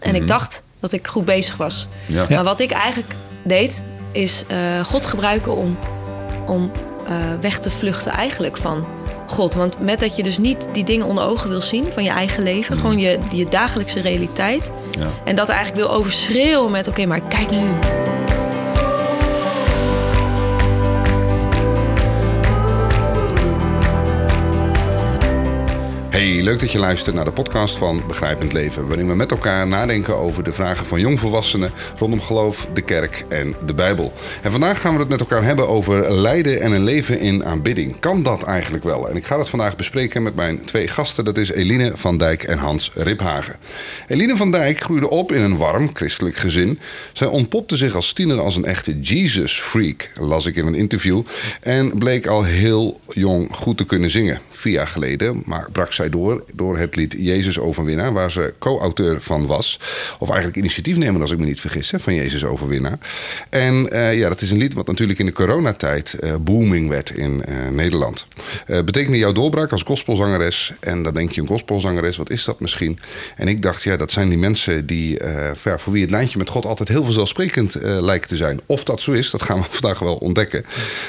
[0.00, 1.88] En ik dacht dat ik goed bezig was.
[2.06, 2.26] Ja.
[2.28, 5.78] Maar wat ik eigenlijk deed, is eh, God gebruiken om,
[6.46, 6.70] om
[7.06, 8.86] eh, weg te vluchten eigenlijk van
[9.26, 9.54] God.
[9.54, 12.42] Want met dat je dus niet die dingen onder ogen wil zien van je eigen
[12.42, 14.70] leven, gewoon je, je dagelijkse realiteit.
[14.98, 15.06] Ja.
[15.24, 17.68] En dat eigenlijk wil overschreeuwen met oké, maar kijk nu.
[26.24, 30.16] Leuk dat je luistert naar de podcast van Begrijpend Leven, waarin we met elkaar nadenken
[30.16, 34.12] over de vragen van jongvolwassenen rondom geloof, de kerk en de Bijbel.
[34.42, 38.00] En vandaag gaan we het met elkaar hebben over lijden en een leven in aanbidding.
[38.00, 39.08] Kan dat eigenlijk wel?
[39.08, 41.24] En ik ga dat vandaag bespreken met mijn twee gasten.
[41.24, 43.56] Dat is Eline van Dijk en Hans Riphagen.
[44.08, 46.78] Eline van Dijk groeide op in een warm christelijk gezin.
[47.12, 51.22] Zij ontpopte zich als tiener als een echte Jesus-freak, las ik in een interview.
[51.60, 54.40] En bleek al heel jong goed te kunnen zingen.
[54.50, 59.22] Vier jaar geleden maar brak zij door door het lied Jezus Overwinnaar, waar ze co-auteur
[59.22, 59.80] van was.
[60.18, 62.98] Of eigenlijk initiatiefnemer, als ik me niet vergis, van Jezus Overwinnaar.
[63.50, 67.10] En eh, ja, dat is een lied wat natuurlijk in de coronatijd eh, booming werd
[67.10, 68.26] in eh, Nederland.
[68.66, 70.72] Betekende jouw doorbraak als gospelzangeres.
[70.80, 72.98] En dan denk je, een gospelzangeres, wat is dat misschien?
[73.36, 75.20] En ik dacht, ja, dat zijn die mensen die,
[75.54, 78.60] voor wie het lijntje met God altijd heel vanzelfsprekend lijkt te zijn.
[78.66, 80.64] Of dat zo is, dat gaan we vandaag wel ontdekken.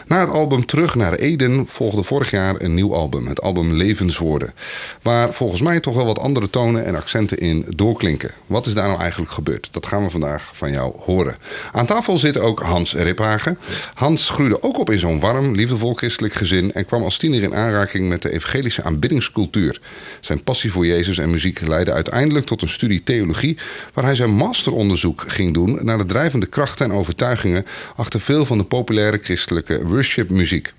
[0.08, 3.28] Na het album Terug naar Eden volgde vorig jaar een nieuw album.
[3.28, 4.54] Het album Levenswoorden.
[5.02, 8.32] Waar volgens mij toch wel wat andere tonen en accenten in doorklinken.
[8.48, 9.68] Wat is daar nou eigenlijk gebeurd?
[9.72, 11.36] Dat gaan we vandaag van jou horen.
[11.72, 13.60] Aan tafel zit ook Hans Riphagen.
[13.94, 16.72] Hans groeide ook op in zo'n warm, liefdevol christelijk gezin...
[16.72, 19.82] en kwam als tiener in aanraking met de evangelische aanbiddingscultuur.
[20.22, 23.58] Zijn passie voor Jezus en muziek leidde uiteindelijk tot een studie theologie...
[23.94, 27.66] waar hij zijn masteronderzoek ging doen naar de drijvende krachten en overtuigingen...
[27.96, 30.74] achter veel van de populaire christelijke worshipmuziek.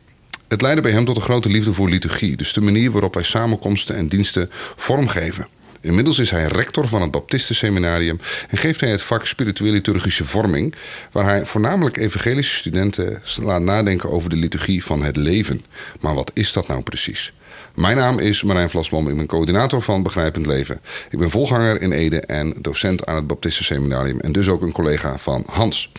[0.48, 3.22] Het leidde bij hem tot een grote liefde voor liturgie, dus de manier waarop wij
[3.22, 5.46] samenkomsten en diensten vormgeven.
[5.80, 10.74] Inmiddels is hij rector van het Baptistenseminarium en geeft hij het vak spirituele liturgische vorming,
[11.12, 15.64] waar hij voornamelijk evangelische studenten laat nadenken over de liturgie van het leven.
[16.00, 17.32] Maar wat is dat nou precies?
[17.74, 20.80] Mijn naam is Marijn Vlasboom, ik ben coördinator van Begrijpend Leven.
[21.10, 25.18] Ik ben volganger in Ede en docent aan het Baptistenseminarium en dus ook een collega
[25.18, 25.92] van Hans.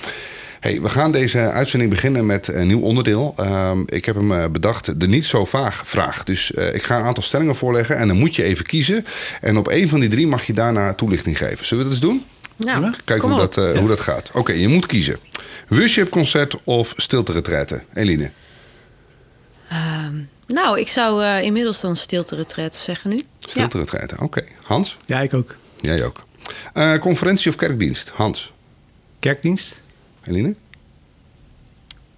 [0.67, 3.33] Hey, we gaan deze uitzending beginnen met een nieuw onderdeel.
[3.37, 6.23] Ehm, ik heb hem eh, bedacht, de niet zo vaag vraag.
[6.23, 9.05] Dus eh, ik ga een aantal stellingen voorleggen en dan moet je even kiezen.
[9.41, 11.65] En op één van die drie mag je daarna toelichting geven.
[11.65, 12.25] Zullen we dat eens doen?
[12.55, 14.31] Nou, Kijken hoe dat, eh, hoe dat gaat.
[14.33, 15.19] Oké, je moet kiezen.
[15.67, 18.31] Worshipconcert of stilte Eline?
[19.69, 20.15] Ehm,
[20.47, 22.35] nou, ik zou eh, inmiddels dan stilte
[22.75, 23.21] zeggen nu.
[23.39, 23.85] Stilte
[24.19, 24.43] oké.
[24.63, 24.97] Hans?
[25.05, 25.55] Ja, ik ook.
[25.81, 26.25] Jij ook.
[26.73, 28.11] Eh, conferentie of kerkdienst?
[28.15, 28.53] Hans?
[29.19, 29.85] Kerkdienst?
[30.27, 30.55] Eline?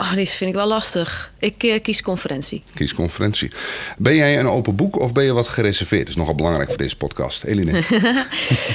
[0.02, 1.34] Oh, deze vind ik wel lastig.
[1.40, 2.64] Ik eh, kies conferentie.
[2.74, 3.52] Kies conferentie.
[3.98, 6.02] Ben jij een open boek of ben je wat gereserveerd?
[6.02, 7.44] Dat is nogal belangrijk voor deze podcast.
[7.44, 7.82] Eline?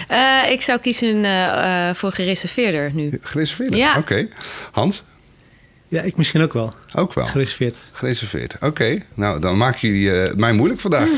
[0.08, 3.18] Eh, ik zou kiezen eh, voor gereserveerder nu.
[3.20, 3.74] Gereserveerd?
[3.74, 3.98] Ja.
[3.98, 4.28] Oké.
[4.72, 5.02] Hans?
[5.94, 6.72] Ja, ik misschien ook wel.
[6.94, 7.26] Ook wel.
[7.26, 7.76] Gereserveerd.
[7.92, 8.54] Gereserveerd.
[8.60, 8.98] Oké.
[9.14, 11.08] Nou, dan maken jullie eh, het mij moeilijk vandaag.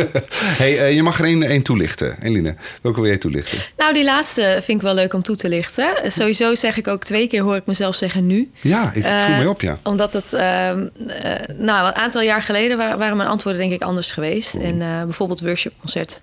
[0.62, 2.16] hey, eh, je mag er één, één toelichten.
[2.22, 3.58] Eline, welke wil jij toelichten?
[3.76, 5.96] Nou, die laatste vind ik wel leuk om toe te lichten.
[6.02, 8.50] Eh, Sowieso zeg ik ook twee keer, hoor ik mezelf zeggen nu.
[8.60, 9.78] Ja, ik Eh, voel me op, ja.
[9.82, 13.82] Omdat het, ehm, eh, nou, een aantal jaar geleden wa- waren mijn antwoorden denk ik
[13.82, 14.54] anders geweest.
[14.54, 16.20] En eh, bijvoorbeeld worshipconcert.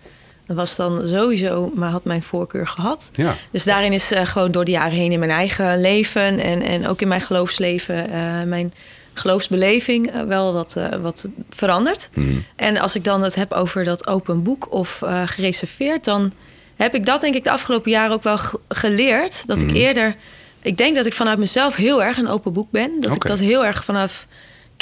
[0.48, 3.10] Dat was dan sowieso, maar had mijn voorkeur gehad.
[3.14, 3.36] Ja.
[3.52, 6.88] Dus daarin is eh, gewoon door de jaren heen in mijn eigen leven en, en
[6.88, 8.74] ook in mijn geloofsleven, eh, mijn
[9.14, 12.10] geloofsbeleving eh, wel wat, wat veranderd.
[12.14, 12.28] Mhm.
[12.56, 16.32] En als ik dan het heb over dat open boek of gereserveerd, dan
[16.76, 19.48] heb ik dat denk ik de afgelopen jaren ook wel ge- geleerd.
[19.48, 20.16] Dat ik eerder,
[20.62, 22.92] ik denk dat ik vanuit mezelf heel erg een open boek ben.
[23.02, 24.28] Dat ik dat heel erg vanaf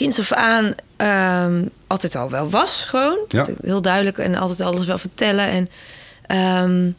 [0.01, 3.17] kinds af aan ehm, altijd al wel was, gewoon.
[3.27, 3.45] Ja.
[3.61, 5.47] Heel duidelijk en altijd alles wel vertellen.
[5.47, 5.69] En,
[6.27, 6.91] ehm,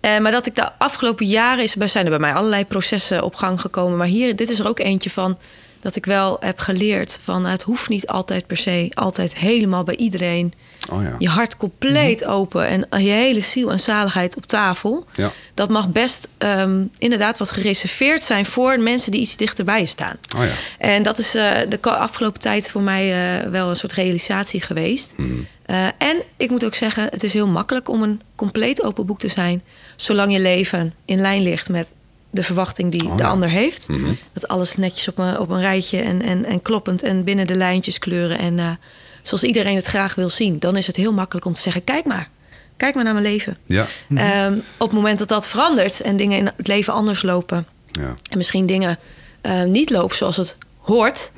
[0.00, 3.34] eh, maar dat ik de afgelopen jaren is, zijn er bij mij allerlei processen op
[3.34, 3.98] gang gekomen.
[3.98, 5.38] Maar hier, dit is er ook eentje van
[5.80, 9.96] dat ik wel heb geleerd van het hoeft niet altijd per se, altijd helemaal bij
[9.96, 10.52] iedereen.
[10.90, 11.14] Oh ja.
[11.18, 15.06] Je hart compleet open en je hele ziel en zaligheid op tafel.
[15.14, 15.30] Ja.
[15.54, 20.16] Dat mag best ehm, inderdaad wat gereserveerd zijn voor mensen die iets dichterbij je staan.
[20.36, 20.50] Oh ja.
[20.78, 25.12] En dat is eh, de afgelopen tijd voor mij eh, wel een soort realisatie geweest.
[25.62, 29.18] Eh, en ik moet ook zeggen, het is heel makkelijk om een compleet open boek
[29.18, 29.62] te zijn,
[29.96, 31.94] zolang je leven in lijn ligt met
[32.30, 33.28] de verwachting die Oh de ja.
[33.28, 33.88] ander heeft.
[34.32, 37.54] Dat alles netjes op een, op een rijtje en, en, en kloppend en binnen de
[37.54, 38.38] lijntjes kleuren.
[38.38, 38.78] En
[39.22, 42.04] zoals iedereen het graag wil zien, dan is het heel makkelijk om te zeggen: kijk
[42.04, 42.28] maar.
[42.76, 43.56] Kijk maar naar mijn leven.
[43.66, 43.86] Ja.
[44.14, 48.14] Ehm, op het moment dat dat verandert en dingen in het leven anders lopen, ja.
[48.30, 48.98] en misschien dingen
[49.40, 51.30] eh, niet lopen zoals het hoort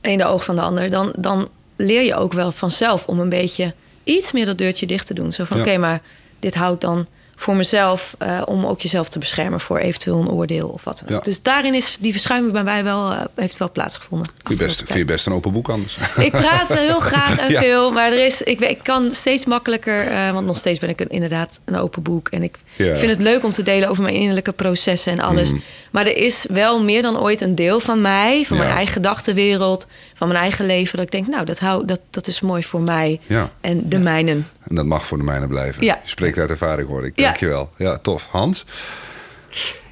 [0.00, 3.28] in de oog van de ander, dan, dan leer je ook wel vanzelf om een
[3.28, 5.32] beetje iets meer dat deurtje dicht te doen.
[5.32, 5.62] Zo van Ja.
[5.62, 6.02] oké, maar
[6.38, 10.68] dit houdt dan voor mezelf, eh, om ook jezelf te beschermen voor eventueel een oordeel
[10.68, 11.24] of wat dan ook.
[11.24, 11.30] Ja.
[11.30, 14.28] Dus daarin is die verschuiving bij mij wel, eh, heeft wel plaatsgevonden.
[14.44, 15.98] Vind je, best, vind je best een open boek anders?
[16.16, 17.60] ik praat heel graag en Ja.
[17.60, 21.00] veel, maar er is, ik, ik kan steeds makkelijker, eh, want nog steeds ben ik
[21.00, 22.28] een, inderdaad een open boek.
[22.28, 22.86] En ik Ja.
[22.86, 22.96] Mhm.
[22.96, 25.52] vind het leuk om te delen over mijn innerlijke processen en alles.
[25.90, 28.62] Maar er is wel meer dan ooit een deel van mij, van Ja.
[28.62, 32.26] mijn eigen gedachtenwereld, van mijn eigen leven, dat ik denk, nou, dat, hou, dat, dat
[32.26, 33.50] is mooi voor mij Ja.
[33.60, 34.48] en de mijnen.
[34.68, 35.84] En dat mag voor de mijne blijven.
[35.84, 36.00] Ja.
[36.04, 37.12] Je spreekt uit ervaring, hoor ik.
[37.18, 37.24] Ja.
[37.24, 37.70] Dankjewel.
[37.76, 38.28] Ja, tof.
[38.30, 38.64] Hans?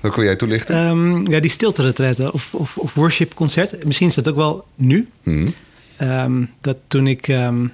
[0.00, 0.74] Wat wil jij toelichten?
[0.74, 3.84] Ehm, ja, die stilte of, of, of worship concert.
[3.84, 5.08] Misschien is dat ook wel nu.
[5.22, 5.48] Mhm.
[5.96, 7.28] Ehm, dat toen ik...
[7.28, 7.66] ehm,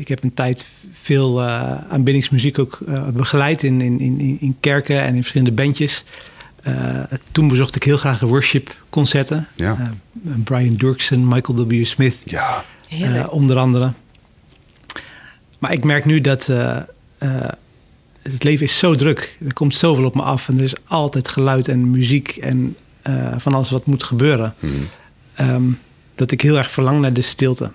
[0.00, 5.00] ik heb een tijd veel eh, aanbiddingsmuziek ook eh, begeleid in, in, in, in kerken
[5.02, 6.04] en in verschillende bandjes.
[6.62, 7.02] Eh,
[7.32, 9.48] toen bezocht ik heel graag de worship concerten.
[9.56, 9.76] Ja.
[9.78, 11.84] Eh, Brian Durksen, Michael W.
[11.84, 12.16] Smith.
[12.24, 12.64] Ja.
[12.88, 13.92] Eh, onder andere.
[15.58, 16.76] Maar ik merk nu dat eh,
[17.18, 17.48] eh,
[18.22, 19.36] het leven is zo druk.
[19.46, 20.48] Er komt zoveel op me af.
[20.48, 24.54] En er is altijd geluid en muziek en eh, van alles wat moet gebeuren.
[24.58, 24.72] Mhm.
[25.34, 25.64] Ehm,
[26.14, 27.70] dat ik heel erg verlang naar de stilte.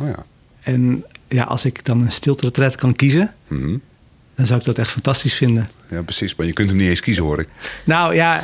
[0.00, 0.24] Oh ja.
[0.60, 3.76] En ja, als ik dan een stilte kan kiezen, Mhm.
[4.34, 5.70] dan zou ik dat echt fantastisch vinden.
[5.90, 6.34] Ja, precies.
[6.34, 7.48] Maar je kunt hem niet eens kiezen, hoor ik.
[7.84, 8.42] Nou ja,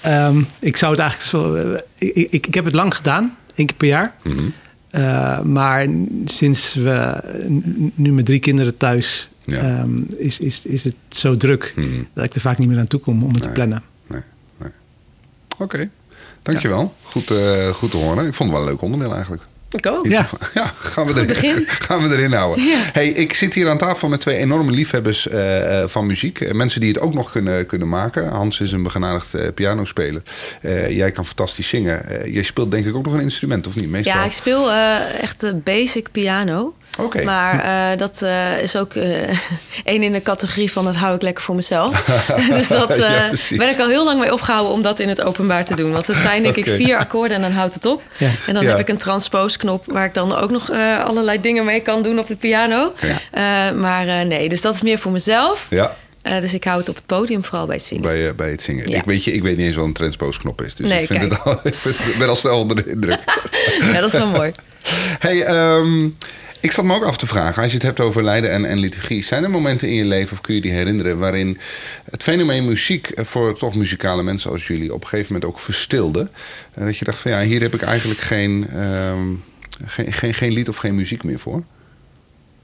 [0.00, 1.54] eh, ehm, ik zou het eigenlijk zo.
[1.54, 4.14] eh, ik, ik, ik heb het lang gedaan, één keer per jaar.
[4.22, 4.44] Mhm.
[4.90, 5.86] Eh, maar
[6.24, 7.22] sinds we
[7.94, 9.56] nu met drie kinderen thuis Ja.
[9.58, 11.88] ehm, is, is, is het zo druk Mhm.
[12.14, 13.82] dat ik er vaak niet meer aan toe kom om het te plannen.
[14.06, 14.20] Nee,
[14.58, 14.70] nee.
[15.58, 15.90] Oké.
[16.42, 16.94] Dankjewel.
[17.02, 18.26] Goed, eh, goed te horen.
[18.26, 19.42] Ik vond het wel een leuk onderdeel eigenlijk.
[19.70, 20.06] Ik ook.
[20.06, 20.28] Ja.
[20.54, 22.64] ja gaan, we erin, gaan we erin houden.
[22.64, 22.78] Ja.
[22.92, 26.40] Hey, ik zit hier aan tafel met twee enorme liefhebbers eh, eh, van muziek.
[26.40, 28.28] Eh, mensen die het ook nog kunnen, kunnen maken.
[28.28, 30.22] Hans is een begenadigd eh, pianospeler.
[30.60, 32.08] Eh, jij kan fantastisch zingen.
[32.08, 33.88] Eh, jij speelt denk ik ook nog een instrument, of niet?
[33.88, 34.14] Meestal.
[34.14, 36.74] Ja, ik speel eh, echt basic piano.
[37.24, 37.60] Maar
[37.92, 39.38] eh, dat eh, is ook eh
[39.84, 42.04] één in de categorie van dat hou ik lekker voor mezelf.
[42.56, 45.64] dus dat Ja, ben ik al heel lang mee opgehouden om dat in het openbaar
[45.64, 45.92] te doen.
[45.92, 48.02] Want het zijn denk ik vier akkoorden en dan houdt het op.
[48.16, 48.30] Ja.
[48.46, 48.68] En dan Ja.
[48.70, 50.70] heb ik een transpose-knop waar ik dan ook nog
[51.04, 52.94] allerlei dingen mee kan doen op de piano.
[53.76, 55.66] Maar nee, dus dat is meer voor mezelf.
[55.70, 58.02] Ja, dus ik hou het op het podium vooral bij het zingen.
[58.02, 58.88] bij, bij het zingen.
[58.88, 58.96] Ja.
[58.98, 60.74] Ik, weet je, ik weet niet eens wat een transpose-knop is.
[60.74, 61.30] Dus Nee, ik, vind kijk.
[61.32, 61.52] het al,
[62.12, 63.20] ik ben al snel onder de indruk.
[63.80, 64.52] Ja, dat is wel mooi.
[65.18, 66.08] Hey, ehm,
[66.60, 68.78] ik zat me ook af te vragen, als je het hebt over lijden en, en
[68.78, 71.58] liturgie, zijn er momenten in je leven, of kun je die herinneren, waarin
[72.10, 75.58] het fenomeen muziek eh, voor toch muzikale mensen als jullie op een gegeven moment ook
[75.58, 76.30] verstilde?
[76.74, 79.28] En dat je dacht van ja, hier heb ik eigenlijk geen, ehm,
[79.84, 81.62] geen, geen, geen lied of geen muziek meer voor.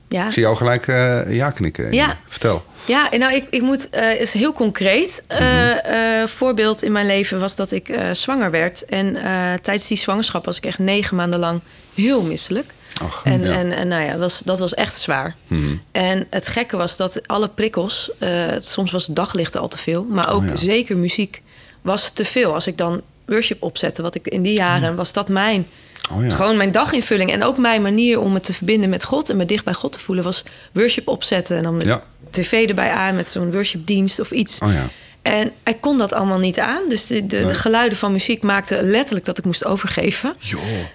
[0.09, 0.27] Ja.
[0.27, 1.93] Ik zie jou gelijk eh, ja knikken.
[1.93, 2.19] Ja.
[2.29, 2.65] Vertel.
[2.85, 5.23] Ja, en nou, ik, ik moet, eh, het is heel concreet.
[5.27, 8.85] Eh, eh, voorbeeld in mijn leven was dat ik eh, zwanger werd.
[8.85, 9.23] En eh,
[9.63, 11.61] tijdens die zwangerschap was ik echt negen maanden lang
[11.95, 12.71] heel misselijk.
[13.03, 13.53] Ach, En, ja.
[13.53, 15.35] en, en nou ja, dat was, dat was echt zwaar.
[15.47, 15.77] Mhm.
[15.93, 20.33] En het gekke was dat alle prikkels, eh, soms was daglicht al te veel, maar
[20.33, 20.57] ook Oh ja.
[20.57, 21.43] zeker muziek
[21.83, 22.55] was te veel.
[22.55, 25.67] Als ik dan worship opzette, wat ik in die jaren was dat mijn
[26.13, 26.33] Oh ja.
[26.33, 29.45] gewoon mijn daginvulling en ook mijn manier om me te verbinden met God en me
[29.47, 30.43] dicht bij God te voelen was
[30.73, 32.03] worship opzetten en dan met Ja.
[32.31, 34.59] tv erbij aan met zo'n worshipdienst of iets.
[34.59, 34.87] Oh ja.
[35.27, 36.83] En ik kon dat allemaal niet aan.
[36.89, 37.47] Dus de, de, Nee.
[37.47, 40.35] de geluiden van muziek maakten letterlijk dat ik moest overgeven.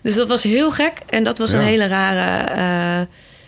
[0.03, 0.93] Dus dat was heel gek.
[1.09, 1.57] En dat was Ja.
[1.57, 2.43] een hele rare
[3.01, 3.05] eh,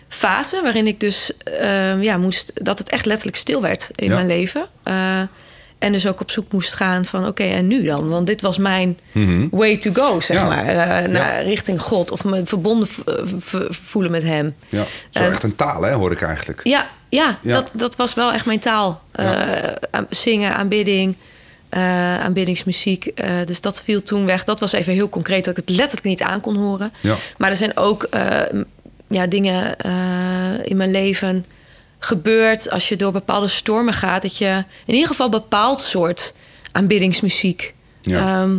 [0.08, 4.14] fase waarin ik dus eh, ja, moest dat het echt letterlijk stil werd in Ja.
[4.14, 4.66] mijn leven.
[4.82, 5.20] Eh,
[5.84, 8.08] en dus ook op zoek moest gaan van oké, en nu dan?
[8.08, 9.46] Want dit was mijn Mhm.
[9.50, 10.48] way to go, zeg Ja.
[10.48, 10.64] maar.
[10.66, 12.88] eh, naar, richting God of me verbonden
[13.38, 14.54] v- voelen met hem.
[14.68, 14.82] Ja.
[15.10, 16.60] Zo echt een taal, hè, hoor ik eigenlijk.
[16.62, 17.52] Ja, ja, Ja.
[17.54, 19.02] Dat, dat was wel echt mijn taal.
[19.12, 19.26] Eh,
[20.10, 21.16] zingen, aanbidding,
[21.68, 23.06] eh, aanbiddingsmuziek.
[23.06, 24.44] Eh, dus dat viel toen weg.
[24.44, 26.92] Dat was even heel concreet dat ik het letterlijk niet aan kon horen.
[27.00, 27.14] Ja.
[27.38, 28.40] Maar er zijn ook eh,
[29.08, 29.92] ja, dingen eh,
[30.62, 31.44] in mijn leven
[32.04, 34.22] gebeurd als je door bepaalde stormen gaat.
[34.22, 36.34] Dat je in ieder geval bepaald soort
[36.72, 37.74] aanbiddingsmuziek.
[38.02, 38.18] Ja.
[38.42, 38.56] ehm,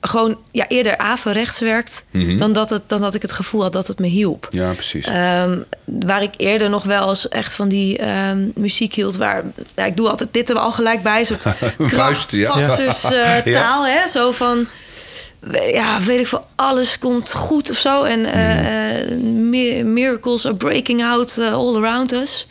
[0.00, 2.36] gewoon ja, eerder averechts werkt Mhm.
[2.38, 4.46] dan, dat het, dan dat ik het gevoel had dat het me hielp.
[4.50, 5.06] Ja, precies.
[5.06, 9.16] Ehm, waar ik eerder nog wel eens echt van die ehm, muziek hield.
[9.16, 9.42] Waar,
[9.76, 11.18] ja, ik doe altijd dit er al gelijk bij.
[11.18, 11.44] Een soort
[11.94, 12.60] vuist, ja.
[12.60, 13.86] eh, taal.
[13.86, 14.06] Hè?
[14.06, 14.66] Zo van,
[15.72, 18.02] ja, weet ik veel, alles komt goed of zo.
[18.04, 18.20] En
[19.50, 22.46] mi- miracles are breaking out all around us.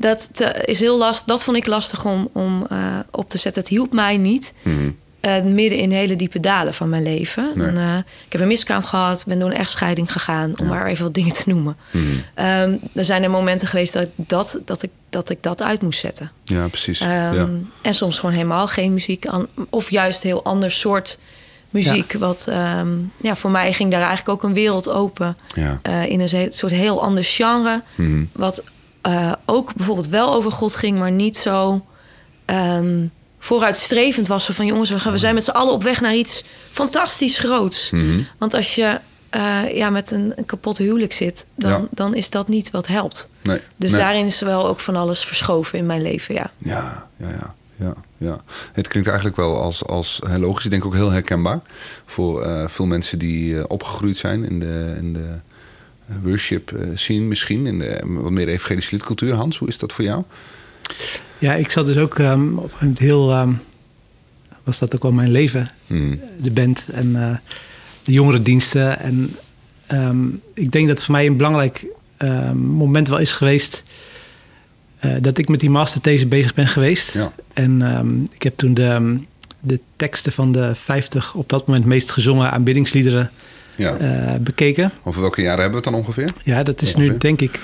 [0.00, 3.62] Dat te- is heel last, dat vond ik lastig om, om eh, op te zetten.
[3.62, 4.52] Het hielp mij niet.
[4.62, 4.90] Mhm.
[5.20, 7.50] eh, midden in hele diepe dalen van mijn leven.
[7.54, 7.66] Nee.
[7.76, 11.14] Eh, ik heb een miskraam gehad, ben door een echtscheiding gegaan, om maar even wat
[11.14, 11.76] dingen te noemen.
[11.90, 12.04] Mhm.
[12.34, 15.82] Ehm, er zijn er momenten geweest dat, ik dat, dat, ik, dat ik dat uit
[15.82, 16.30] moest zetten.
[16.44, 17.00] Ja, precies.
[17.00, 17.48] Ehm, ja.
[17.82, 19.26] En soms gewoon helemaal geen muziek.
[19.26, 21.18] aan- Of juist heel ander soort
[21.70, 22.12] muziek.
[22.12, 22.88] Wat ehm,
[23.20, 25.36] ja, voor mij ging daar eigenlijk ook een wereld open.
[25.54, 25.80] Ja.
[26.04, 27.82] in een soort heel ander genre.
[27.94, 28.24] Mhm.
[28.32, 28.62] Wat
[29.00, 31.84] eh, ook bijvoorbeeld wel over God ging, maar niet zo
[32.44, 33.06] ehm,
[33.38, 34.46] vooruitstrevend was.
[34.46, 37.90] Van jongens, we, gaan, we zijn met z'n allen op weg naar iets fantastisch groots.
[37.90, 38.20] Mhm.
[38.38, 39.00] Want als je
[39.30, 41.86] eh, ja, met een, een kapot huwelijk zit, dan, Ja.
[41.90, 43.28] dan is dat niet wat helpt.
[43.42, 43.60] Nee.
[43.76, 44.00] Dus nee.
[44.00, 46.50] daarin is wel ook van alles verschoven in mijn leven, ja.
[46.58, 47.54] Ja, ja, ja.
[47.80, 48.36] Ja, ja.
[48.72, 50.64] Het klinkt eigenlijk wel als, als heel logisch.
[50.64, 51.60] Ik denk ook heel herkenbaar
[52.06, 55.34] voor eh, veel mensen die opgegroeid zijn in de, in de
[56.22, 59.34] worship eh, scene misschien, in de wat meer evangelische liedcultuur.
[59.34, 60.22] Hans, hoe is dat voor jou?
[61.38, 63.30] Ja, ik zat dus ook op een gegeven moment heel...
[63.30, 63.50] ehm,
[64.64, 66.16] was dat ook al mijn leven, Mhm.
[66.42, 67.36] de band en eh,
[68.02, 68.98] de jongerendiensten.
[69.00, 69.36] En
[69.86, 71.86] ehm, ik denk dat het voor mij een belangrijk
[72.54, 73.84] moment wel is geweest...
[74.98, 77.14] eh, dat ik met die masterthesis bezig ben geweest.
[77.14, 77.32] Ja.
[77.52, 77.82] En
[78.34, 79.16] ik heb toen de,
[79.60, 83.30] de teksten van de 50 op dat moment meest gezongen aanbiddingsliederen
[83.78, 83.96] Ja.
[83.96, 84.92] eh, bekeken.
[85.02, 86.28] Over welke jaren hebben we het dan ongeveer?
[86.44, 87.12] Ja, dat is Ongeveer.
[87.12, 87.60] nu denk ik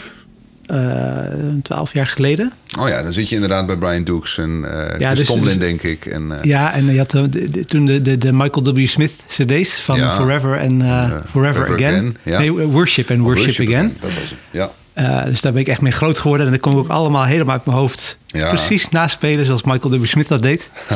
[1.62, 2.52] twaalf jaar geleden.
[2.78, 5.44] Oh ja, dan zit je inderdaad bij Brian Dukes en eh Ja, Chris dus- Tomlin,
[5.59, 6.06] dus- denk ik.
[6.06, 8.87] En, eh, Ja, en je had eh, de- de- toen de, de, de Michael W.
[8.87, 10.14] Smith cd's van Ja.
[10.16, 11.26] Forever en eh, Eh, Forever,
[11.64, 11.94] Forever Again.
[11.94, 12.38] Again, ja.
[12.38, 13.97] Nee, Worship en of Worship, Again.
[14.00, 14.38] Dat was het.
[14.50, 14.71] Ja.
[14.92, 16.47] Eh, dus daar ben ik echt mee groot geworden.
[16.47, 20.04] En dat kon ik ook allemaal helemaal uit mijn hoofd precies naspelen zoals Michael W.
[20.06, 20.71] Smith dat deed.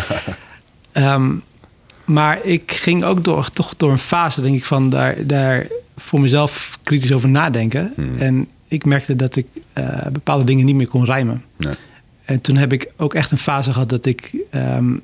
[0.92, 1.30] Ehm,
[2.08, 6.20] maar ik ging ook door, toch door een fase, denk ik, van daar, daar voor
[6.20, 7.92] mezelf kritisch over nadenken.
[7.94, 8.18] Hmm.
[8.18, 11.44] En ik merkte dat ik eh, bepaalde dingen niet meer kon rijmen.
[11.56, 11.74] Nee.
[12.24, 14.96] En toen heb ik ook echt een fase gehad dat ik, ehm,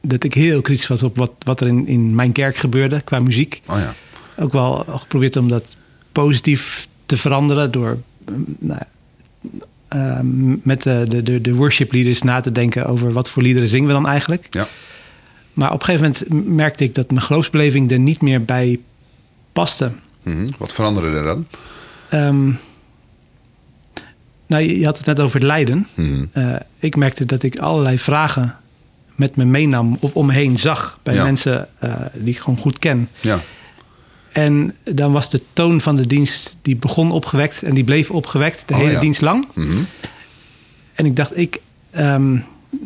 [0.00, 3.18] dat ik heel kritisch was op wat, wat er in, in mijn kerk gebeurde qua
[3.18, 3.62] muziek.
[3.66, 3.94] Oh ja.
[4.38, 5.76] Ook wel geprobeerd om dat
[6.12, 7.98] positief te veranderen door
[8.30, 8.80] mm, nou,
[9.88, 13.68] ehm, met de, de, de, de worship leaders na te denken over wat voor liederen
[13.68, 14.46] zingen we dan eigenlijk.
[14.50, 14.68] Ja.
[15.60, 18.80] Maar op een gegeven moment merkte ik dat mijn geloofsbeleving er niet meer bij
[19.52, 19.90] paste.
[20.22, 20.46] Mhm.
[20.58, 21.46] Wat veranderde er dan?
[22.08, 22.50] Ehm,
[24.46, 25.86] nou, je had het net over het lijden.
[25.94, 26.24] Mhm.
[26.32, 28.56] Eh, ik merkte dat ik allerlei vragen
[29.14, 31.22] met me meenam of om me heen zag bij Ja.
[31.22, 33.08] mensen eh, die ik gewoon goed ken.
[33.20, 33.40] Ja.
[34.32, 38.68] En dan was de toon van de dienst, die begon opgewekt en die bleef opgewekt
[38.68, 39.00] de Oh, hele ja.
[39.00, 39.48] dienst lang.
[39.54, 39.78] Mhm.
[40.94, 42.36] En ik dacht, ik ehm,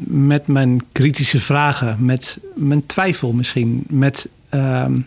[0.06, 4.98] met mijn kritische vragen, met mijn twijfel misschien, met ehm,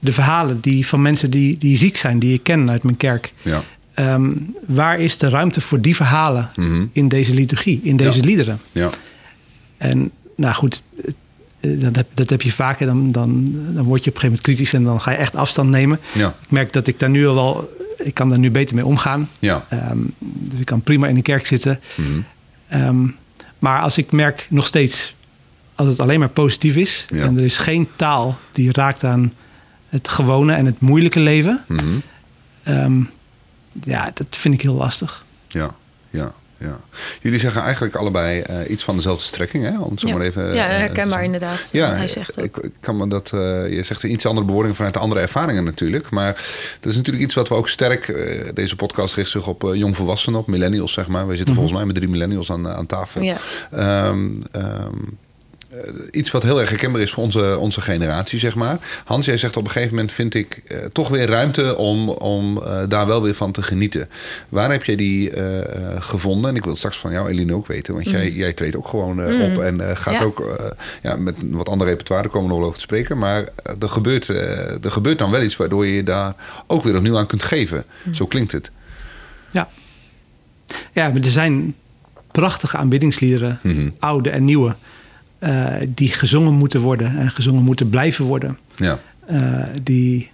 [0.00, 3.32] de verhalen die van mensen die, die ziek zijn, die ik ken uit mijn kerk.
[3.42, 3.62] Ja.
[3.94, 4.30] Ehm,
[4.66, 6.86] waar is de ruimte voor die verhalen Mhm.
[6.92, 8.24] in deze liturgie, in deze Ja.
[8.24, 8.58] liederen?
[8.72, 8.90] Ja.
[9.76, 10.82] En nou goed,
[11.60, 12.86] eh, dat heb, dat heb je vaker.
[12.86, 13.44] Dan, dan,
[13.74, 15.98] dan word je op een gegeven moment kritisch en dan ga je echt afstand nemen.
[16.14, 16.28] Ja.
[16.42, 19.28] Ik merk dat ik daar nu al wel, ik kan daar nu beter mee omgaan.
[19.38, 19.66] Ja.
[19.68, 21.80] Ehm, dus ik kan prima in de kerk zitten.
[22.68, 23.06] Ehm,
[23.64, 25.14] maar als ik merk nog steeds,
[25.74, 27.22] als het alleen maar positief is Ja.
[27.24, 29.32] en er is geen taal die raakt aan
[29.88, 31.84] het gewone en het moeilijke leven, Mhm.
[32.62, 33.00] ehm,
[33.84, 35.24] ja, dat vind ik heel lastig.
[35.48, 35.74] Ja,
[36.10, 36.80] ja, ja.
[37.20, 39.78] Jullie zeggen eigenlijk allebei eh, iets van dezelfde strekking, hè?
[39.80, 40.14] Om zo ja.
[40.14, 40.54] maar even.
[40.54, 42.44] ja, eh, herkenbaar inderdaad, Ja, wat hij zegt ook.
[42.44, 43.30] ik, ik kan me dat.
[43.34, 46.10] eh, je zegt een iets andere bewoording vanuit de andere ervaringen natuurlijk.
[46.10, 46.32] Maar
[46.80, 48.08] dat is natuurlijk iets wat we ook sterk.
[48.08, 51.26] eh, deze podcast richt zich op eh, jongvolwassenen, op millennials, zeg maar.
[51.26, 53.22] We zitten volgens mij met drie millennials aan, aan tafel.
[53.22, 53.36] Ja.
[53.70, 54.86] Ehm, ehm, eh,
[56.10, 58.78] iets wat heel erg herkenbaar is voor onze, onze generatie, zeg maar.
[59.04, 62.62] Hans, jij zegt op een gegeven moment vind ik eh, toch weer ruimte om, om
[62.62, 64.08] eh, daar wel weer van te genieten.
[64.48, 66.50] Waar heb jij die eh, eh, gevonden?
[66.50, 67.94] En ik wil het straks van jou, Eline, ook weten.
[67.94, 70.20] Want jij, jij treedt ook gewoon eh, op en eh, gaat Mm.
[70.20, 70.24] Ja.
[70.26, 70.66] ook eh,
[71.02, 73.18] ja, met wat ander repertoire, komen we nog wel over te spreken.
[73.18, 76.34] Maar eh, er, gebeurt, eh, er gebeurt dan wel iets waardoor je je daar
[76.66, 77.84] ook weer opnieuw aan kunt geven.
[78.02, 78.14] Mm.
[78.14, 78.70] Zo klinkt het.
[79.50, 79.68] Ja.
[80.92, 81.74] Ja, maar er zijn
[82.32, 83.88] prachtige aanbiddingsliederen, Mhm.
[83.98, 84.74] oude en nieuwe, eh,
[85.94, 88.58] die gezongen moeten worden en gezongen moeten blijven worden.
[88.76, 90.30] Ja, eh, die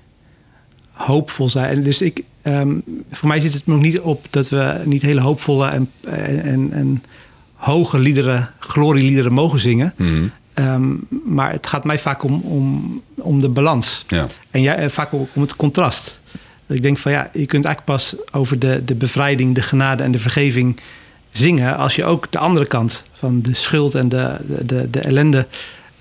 [0.92, 1.82] hoopvol zijn.
[1.82, 2.74] Dus ik, ehm,
[3.10, 5.90] voor mij zit het nog niet op dat we niet hele hoopvolle en,
[6.42, 7.02] en, en
[7.54, 9.94] hoge liederen, glorieliederen mogen zingen.
[9.96, 10.26] Mhm.
[10.54, 10.88] Ehm,
[11.24, 14.04] maar het gaat mij vaak om, om, om de balans.
[14.08, 14.26] ja.
[14.50, 16.20] En jij, eh, vaak ook om het contrast.
[16.66, 20.02] Dat ik denk van ja, je kunt eigenlijk pas over de, de bevrijding, de genade
[20.02, 20.80] en de vergeving
[21.30, 21.76] zingen.
[21.76, 25.46] als je ook de andere kant van de schuld en de, de, de, de ellende.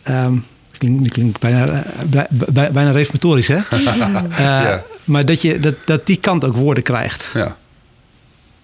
[0.03, 0.33] ehm
[0.77, 3.55] klinkt klink bijna, eh, bij- bij- bijna reformatorisch, hè?
[3.69, 4.83] Eh, Ja.
[5.03, 7.31] Maar dat, je, dat, dat die kant ook woorden krijgt.
[7.33, 7.57] ja.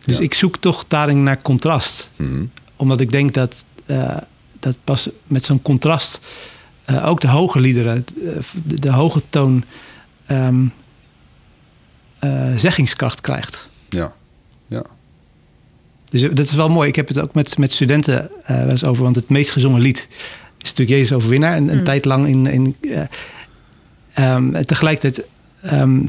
[0.06, 0.24] Dus Ja.
[0.24, 2.12] ik zoek toch daarin naar contrast.
[2.16, 2.44] Mhm.
[2.76, 4.18] Omdat ik denk dat, eh,
[4.60, 6.20] dat pas met zo'n contrast
[6.86, 8.06] eh, ook de hoge liederen,
[8.64, 9.64] de, de hoge toon,
[10.26, 10.66] ehm,
[12.20, 13.70] eh, zeggingskracht krijgt.
[13.90, 14.14] ja.
[16.22, 16.88] Dus dat is wel mooi.
[16.90, 19.04] Ik heb het ook met, met studenten eh, wel eens over.
[19.04, 20.08] Want het meest gezongen lied
[20.62, 21.58] is natuurlijk Jezus Overwinnaar.
[21.58, 22.46] Een, een tijd lang in...
[22.48, 23.02] in eh,
[24.14, 25.26] ehm, en tegelijkertijd...
[25.62, 26.00] ehm,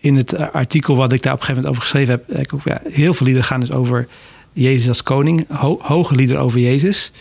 [0.00, 2.40] in het artikel wat ik daar op een gegeven moment over geschreven heb...
[2.40, 4.08] ik ook, ja, heel veel liederen gaan dus over
[4.52, 7.12] Jezus als koning, ho- hoge liederen over Jezus.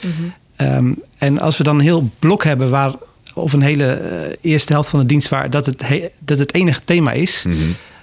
[0.56, 2.94] Ehm, en als we dan een heel blok hebben waar,
[3.34, 6.54] of een hele eh, eerste helft van de dienst waar dat het, he- dat het
[6.54, 7.58] enige thema is, Mhm.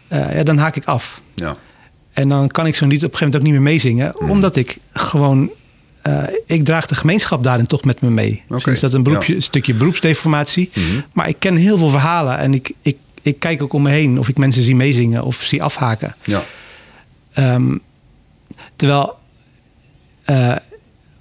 [0.09, 1.21] eh, ja, dan haak ik af.
[1.35, 1.57] Ja.
[2.19, 4.57] En dan kan ik zo'n lied op een gegeven moment ook niet meer meezingen, omdat
[4.57, 5.51] ik gewoon.
[6.03, 8.43] eh, ik draag de gemeenschap daarin toch met me mee.
[8.49, 9.37] Misschien is dat een, beroepje, ja.
[9.37, 10.71] een stukje beroepsdeformatie.
[10.75, 10.85] Mhm.
[11.13, 14.19] Maar ik ken heel veel verhalen en ik, ik, ik kijk ook om me heen
[14.19, 16.15] of ik mensen zie meezingen of zie afhaken.
[16.25, 16.45] Ja.
[17.33, 17.77] Ehm,
[18.77, 19.19] terwijl
[20.25, 20.57] eh,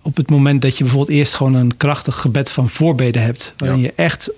[0.01, 3.79] op het moment dat je bijvoorbeeld eerst gewoon een krachtig gebed van voorbeden hebt, waarin
[3.79, 3.83] Ja.
[3.85, 4.29] je echt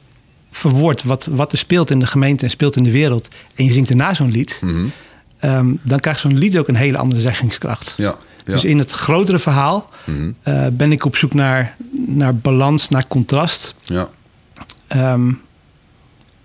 [0.52, 3.74] verwoordt wat, wat er speelt in de gemeente en speelt in de wereld, en je
[3.74, 4.86] zingt daarna zo'n lied, Mhm.
[5.40, 7.94] Ehm, dan krijgt zo'n lied ook een hele andere zeggingskracht.
[7.98, 8.16] Ja.
[8.46, 8.54] Ja.
[8.54, 10.32] Dus in het grotere verhaal Mhm.
[10.44, 11.76] eh, ben ik op zoek naar,
[12.08, 13.76] naar balans, naar contrast.
[13.84, 14.10] ja.
[14.88, 15.32] Ehm,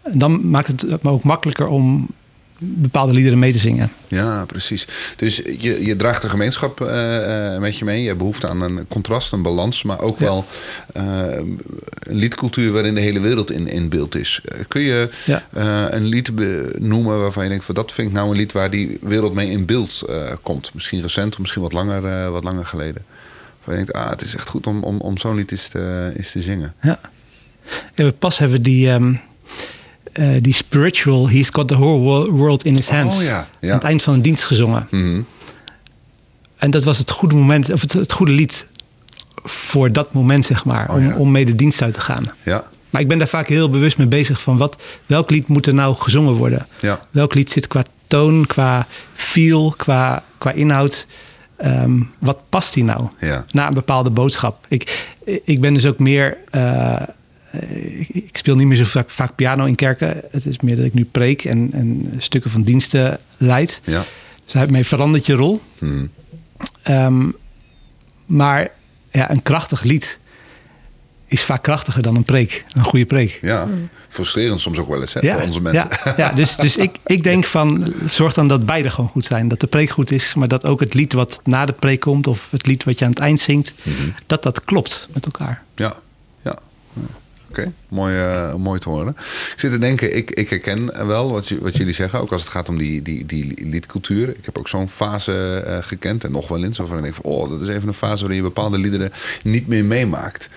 [0.03, 2.09] en dan maakt het me ook makkelijker om
[2.65, 3.93] bepaalde liederen mee te zingen.
[4.09, 4.87] Ja, precies.
[5.17, 8.01] Dus je, je draagt de gemeenschap eh, eh, met je mee.
[8.01, 10.25] Je hebt behoefte aan een contrast, een balans, maar ook Ja.
[10.25, 10.45] wel
[10.93, 11.05] eh,
[12.01, 14.41] een liedcultuur waarin de hele wereld in, in beeld is.
[14.69, 15.93] Kun je Ja.
[15.93, 16.31] een lied
[16.81, 19.51] noemen waarvan je denkt van dat vind ik nou een lied waar die wereld mee
[19.51, 20.03] in beeld
[20.43, 20.71] komt?
[20.75, 23.05] Misschien recent of misschien wat langer, wat langer geleden.
[23.65, 26.13] Waar je denkt, ah, het is echt goed om, om, om zo'n lied eens te,
[26.17, 26.75] eens te zingen.
[26.83, 27.01] Ja.
[27.95, 29.19] Ja, we pas hebben die, ehm, eh,
[30.41, 33.17] die spiritual, he's got the whole wo- world in his hands.
[33.17, 33.69] Oh ja, ja.
[33.69, 34.87] Aan het eind van een dienst gezongen.
[34.91, 35.21] Mhm.
[36.57, 38.67] En dat was het goede moment, of het, het goede lied
[39.45, 41.17] voor dat moment, zeg maar, Oh om, ja.
[41.17, 42.27] om mee de dienst uit te gaan.
[42.43, 45.67] Ja, Maar ik ben daar vaak heel bewust mee bezig van wat, welk lied moet
[45.67, 46.67] er nou gezongen worden?
[46.81, 51.07] ja, Welk lied zit qua toon, qua feel, qua, qua inhoud?
[51.57, 53.09] Ehm, wat past die nou?
[53.21, 53.45] ja.
[53.53, 54.67] na een bepaalde boodschap.
[54.69, 55.07] Ik,
[55.45, 56.37] ik ben dus ook meer.
[56.51, 57.03] eh,
[57.99, 60.21] ik, ik speel niet meer zo vaak, vaak piano in kerken.
[60.31, 63.81] Het is meer dat ik nu preek en, en stukken van diensten leid.
[63.85, 64.05] ja.
[64.45, 65.61] Dus daarmee verandert je rol.
[65.79, 66.07] Mhm.
[66.83, 67.29] Ehm,
[68.27, 68.71] maar
[69.11, 70.19] ja, een krachtig lied
[71.27, 72.65] is vaak krachtiger dan een preek.
[72.73, 73.39] Een goede preek.
[73.43, 73.69] ja.
[74.09, 75.89] Frustrerend soms ook wel eens hè, voor onze mensen.
[76.05, 79.49] ja, ja, dus, dus ik, ik denk van zorg dan dat beide gewoon goed zijn.
[79.49, 82.27] Dat de preek goed is, maar dat ook het lied wat na de preek komt...
[82.27, 84.09] of het lied wat je aan het eind zingt, Mhm.
[84.27, 85.63] dat dat klopt met elkaar.
[85.75, 85.95] Ja, ja.
[87.59, 89.17] Oké, mooi, eh, mooi te horen.
[89.53, 92.51] Ik zit te denken, ik, ik herken wel wat, wat jullie zeggen, ook als het
[92.51, 94.29] gaat om die, die, die liedcultuur.
[94.29, 97.25] Ik heb ook zo'n fase eh, gekend en nog wel eens, waarvan ik denk van,
[97.25, 99.13] oh, dat is even een fase waarin je bepaalde liederen
[99.43, 100.49] niet meer meemaakt.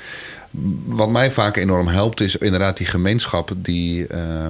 [0.86, 4.50] Wat mij vaak enorm helpt, is inderdaad die gemeenschap die eh,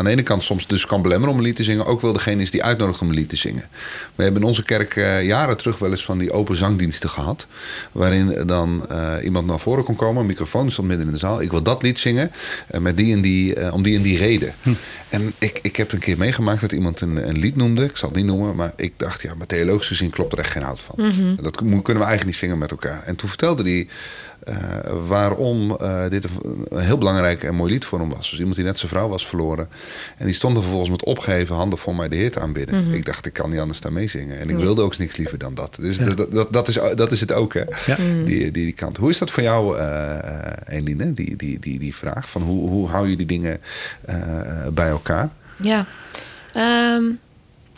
[0.00, 2.12] aan de ene kant soms dus kan belemmeren om een lied te zingen, ook wel
[2.12, 3.68] degene is die uitnodigt om een lied te zingen.
[4.14, 7.46] We hebben in onze kerk eh, jaren terug wel eens van die open zangdiensten gehad,
[7.92, 11.42] waarin dan eh, iemand naar voren kon komen, een microfoon stond midden in de zaal.
[11.42, 12.30] Ik wil dat lied zingen
[12.68, 14.54] eh, met die en die, om die en die reden.
[15.08, 18.08] En ik, ik heb een keer meegemaakt dat iemand een, een lied noemde, ik zal
[18.08, 20.82] het niet noemen, maar ik dacht, ja, maar theologisch gezien klopt er echt geen hout
[20.82, 20.94] van.
[21.40, 23.02] Dat mo- kunnen we eigenlijk niet zingen met elkaar.
[23.02, 23.86] En toen vertelde hij eh,
[25.06, 28.30] waarom eh, dit een, heel belangrijk en mooi lied voor hem was.
[28.30, 29.68] Dus iemand die net zijn vrouw was verloren.
[30.16, 32.94] En die stond er vervolgens met opgeheven handen voor mij de Heer te aanbidden.
[32.94, 34.38] Ik dacht, ik kan niet anders daarmee zingen.
[34.38, 35.76] En ik wilde ook niks liever dan dat.
[35.80, 36.04] Dus Ja.
[36.14, 37.62] dat, dat, dat, is, dat is het ook, hè?
[37.86, 37.96] Ja.
[37.96, 38.96] Die, die, die kant.
[38.96, 42.30] Hoe is dat voor jou, eh Eline, die, die, die, die vraag?
[42.30, 43.60] Van hoe, hoe hou je die dingen
[44.04, 44.16] eh,
[44.72, 45.30] bij elkaar?
[45.62, 45.86] Ja.
[46.54, 47.02] Ehm,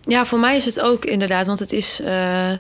[0.00, 2.50] ja, voor mij is het ook inderdaad, want het is eh,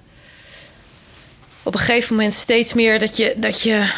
[1.62, 3.90] op een gegeven moment steeds meer dat je dat je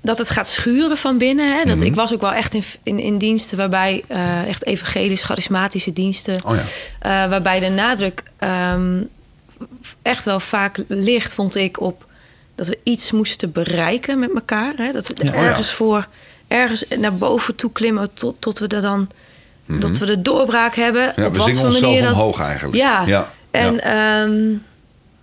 [0.00, 1.56] dat het gaat schuren van binnen.
[1.58, 1.64] Hè?
[1.64, 1.84] Dat, Mhm.
[1.86, 6.36] Ik was ook wel echt in, in, in diensten waarbij eh, echt evangelisch, charismatische diensten,
[6.44, 6.62] Oh ja.
[7.24, 9.02] eh, waarbij de nadruk ehm,
[10.02, 12.06] echt wel vaak ligt, vond ik, op
[12.54, 14.72] dat we iets moesten bereiken met elkaar.
[14.76, 14.92] Hè?
[14.92, 15.28] Dat we Ja.
[15.32, 15.46] Oh ja.
[15.46, 16.06] ergens voor,
[16.48, 19.08] ergens naar boven toe klimmen tot, tot we er dan,
[19.66, 21.08] dat we de doorbraak hebben.
[21.08, 21.20] Mhm.
[21.20, 22.76] Ja, op we wat zingen voor onszelf manier dat- omhoog eigenlijk.
[22.76, 23.02] Ja.
[23.06, 23.32] ja.
[23.50, 24.58] En ja.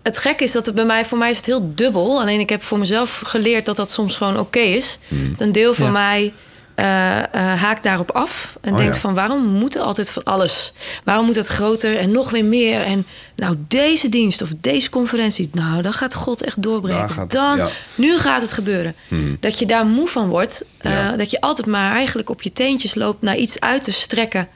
[0.05, 2.19] Het gekke is dat het bij mij, voor mij is het heel dubbel.
[2.21, 4.97] Alleen ik heb voor mezelf geleerd dat dat soms gewoon oké is.
[5.09, 5.91] Dat een deel van Ja.
[5.91, 6.33] mij
[6.75, 7.25] eh, eh,
[7.61, 8.57] haakt daarop af.
[8.61, 9.01] En Oh, denkt ja.
[9.01, 10.73] van waarom moet er altijd van alles?
[11.03, 12.81] Waarom moet het groter en nog weer meer?
[12.81, 16.99] En nou deze dienst of deze conferentie, nou dan gaat God echt doorbreken.
[16.99, 17.67] Daar gaat het, dan, ja.
[17.95, 18.95] nu gaat het gebeuren.
[19.07, 19.35] Mhm.
[19.39, 20.63] Dat je daar moe van wordt.
[20.77, 21.11] eh, Ja.
[21.11, 24.47] Dat je altijd maar eigenlijk op je teentjes loopt naar iets uit te strekken.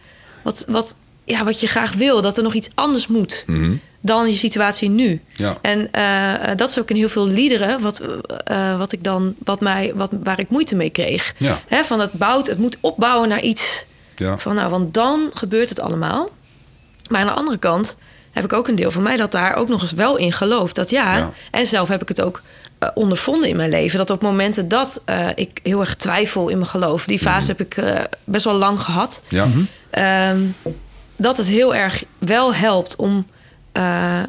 [0.44, 0.96] Wat, wat,
[1.30, 2.22] ja, wat je graag wil.
[2.22, 3.72] Dat er nog iets anders moet Mhm.
[4.02, 5.22] dan je situatie nu.
[5.34, 5.58] Ja.
[5.62, 8.02] En eh, dat is ook in heel veel liederen wat,
[8.44, 11.34] eh, wat ik dan, wat mij, wat, waar ik moeite mee kreeg.
[11.38, 11.60] Ja.
[11.68, 13.86] Hè, van het bouwt, het moet opbouwen naar iets.
[14.16, 14.38] Ja.
[14.38, 16.30] Van nou, want dan gebeurt het allemaal.
[17.10, 17.96] Maar aan de andere kant
[18.32, 20.76] heb ik ook een deel van mij dat daar ook nog eens wel in gelooft.
[20.76, 21.32] Dat ja, Ja.
[21.52, 22.42] en zelf heb ik het ook
[22.80, 23.98] eh, ondervonden in mijn leven.
[23.98, 27.06] Dat op momenten dat eh, ik heel erg twijfel in mijn geloof.
[27.06, 29.22] Die fase heb ik eh, best wel lang gehad.
[29.28, 29.48] Ja.
[29.90, 30.40] Ehm,
[31.20, 33.28] dat het heel erg wel helpt om,
[33.72, 34.20] eh,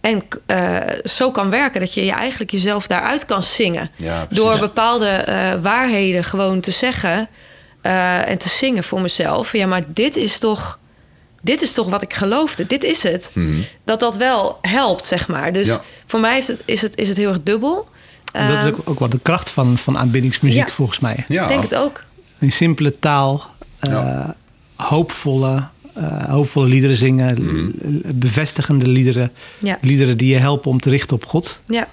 [0.00, 3.90] En eh, zo kan werken dat je, je eigenlijk jezelf daaruit kan zingen.
[3.96, 7.28] Ja, door bepaalde eh, waarheden gewoon te zeggen
[7.80, 9.52] eh, en te zingen voor mezelf.
[9.52, 10.78] Ja, maar dit is toch,
[11.40, 12.66] dit is toch wat ik geloofde.
[12.66, 13.32] Dit is het.
[13.84, 15.52] Dat dat wel helpt, zeg maar.
[15.52, 15.76] Dus Mhm.
[15.76, 15.82] Ja.
[16.06, 17.88] voor mij is het, is, het, is het heel erg dubbel.
[18.32, 20.72] En dat is Ehm, ook, ook wel de kracht van, van aanbiddingsmuziek, Ja.
[20.72, 21.24] volgens mij.
[21.28, 21.42] Ja.
[21.42, 22.04] Ik denk het ook.
[22.38, 23.46] In simpele taal,
[23.78, 24.36] eh, Ja.
[24.76, 25.62] hoopvolle,
[25.94, 27.70] eh, hoopvolle liederen zingen, Mhm.
[28.14, 29.32] bevestigende liederen.
[29.58, 29.78] Ja.
[29.80, 31.60] Liederen die je helpen om te richten op God.
[31.66, 31.88] Ja.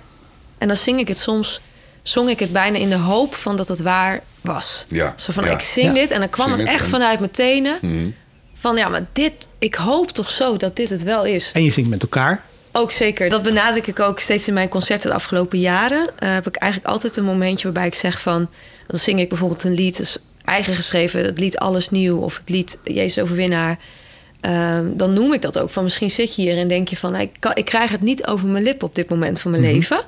[0.57, 1.61] En dan zing ik het soms,
[2.03, 4.85] zong ik het bijna in de hoop van dat het waar was.
[4.89, 5.51] Ja, Zo van, ja.
[5.51, 5.93] ik zing Ja.
[5.93, 7.77] dit en dan kwam Zing het echt en- vanuit mijn tenen.
[7.81, 8.09] Mhm.
[8.53, 11.51] Van ja, maar dit, ik hoop toch zo dat dit het wel is.
[11.53, 12.43] En je zingt met elkaar.
[12.71, 13.29] Ook zeker.
[13.29, 16.09] Dat benadruk ik ook steeds in mijn concerten de afgelopen jaren.
[16.19, 18.49] Eh, heb ik eigenlijk altijd een momentje waarbij ik zeg van...
[18.87, 21.25] Dan zing ik bijvoorbeeld een lied, dus eigen geschreven...
[21.25, 23.77] het lied Alles Nieuw of het lied Jezus Overwinnaar.
[24.41, 25.69] Ehm, dan noem ik dat ook.
[25.69, 27.15] Van misschien zit je hier en denk je van...
[27.15, 30.03] Ik, kan, ik krijg het niet over mijn lip op dit moment van mijn leven.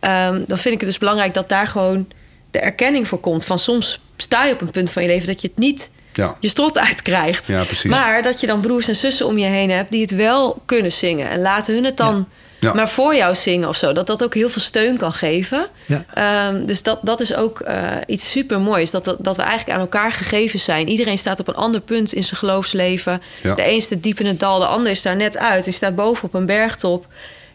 [0.00, 2.08] Ehm, dan vind ik het dus belangrijk dat daar gewoon
[2.50, 3.44] de erkenning voor komt.
[3.44, 6.36] Van soms sta je op een punt van je leven dat je het niet Ja.
[6.40, 7.46] je strot uitkrijgt.
[7.46, 7.64] Ja.
[7.84, 10.92] Maar dat je dan broers en zussen om je heen hebt die het wel kunnen
[10.92, 11.30] zingen.
[11.30, 12.24] En laten hun het dan Ja.
[12.72, 13.92] Maar voor jou zingen of zo.
[13.92, 15.66] Dat dat ook heel veel steun kan geven.
[15.86, 16.04] Ja.
[16.14, 18.90] Ehm, dus dat, dat is ook eh, iets super moois.
[18.90, 20.88] Dat, dat, dat we eigenlijk aan elkaar gegeven zijn.
[20.88, 23.22] Iedereen staat op een ander punt in zijn geloofsleven.
[23.42, 23.54] Ja.
[23.54, 25.64] De een staat diep in het dal, de ander is daar net uit.
[25.64, 27.06] Die staat boven op een bergtop.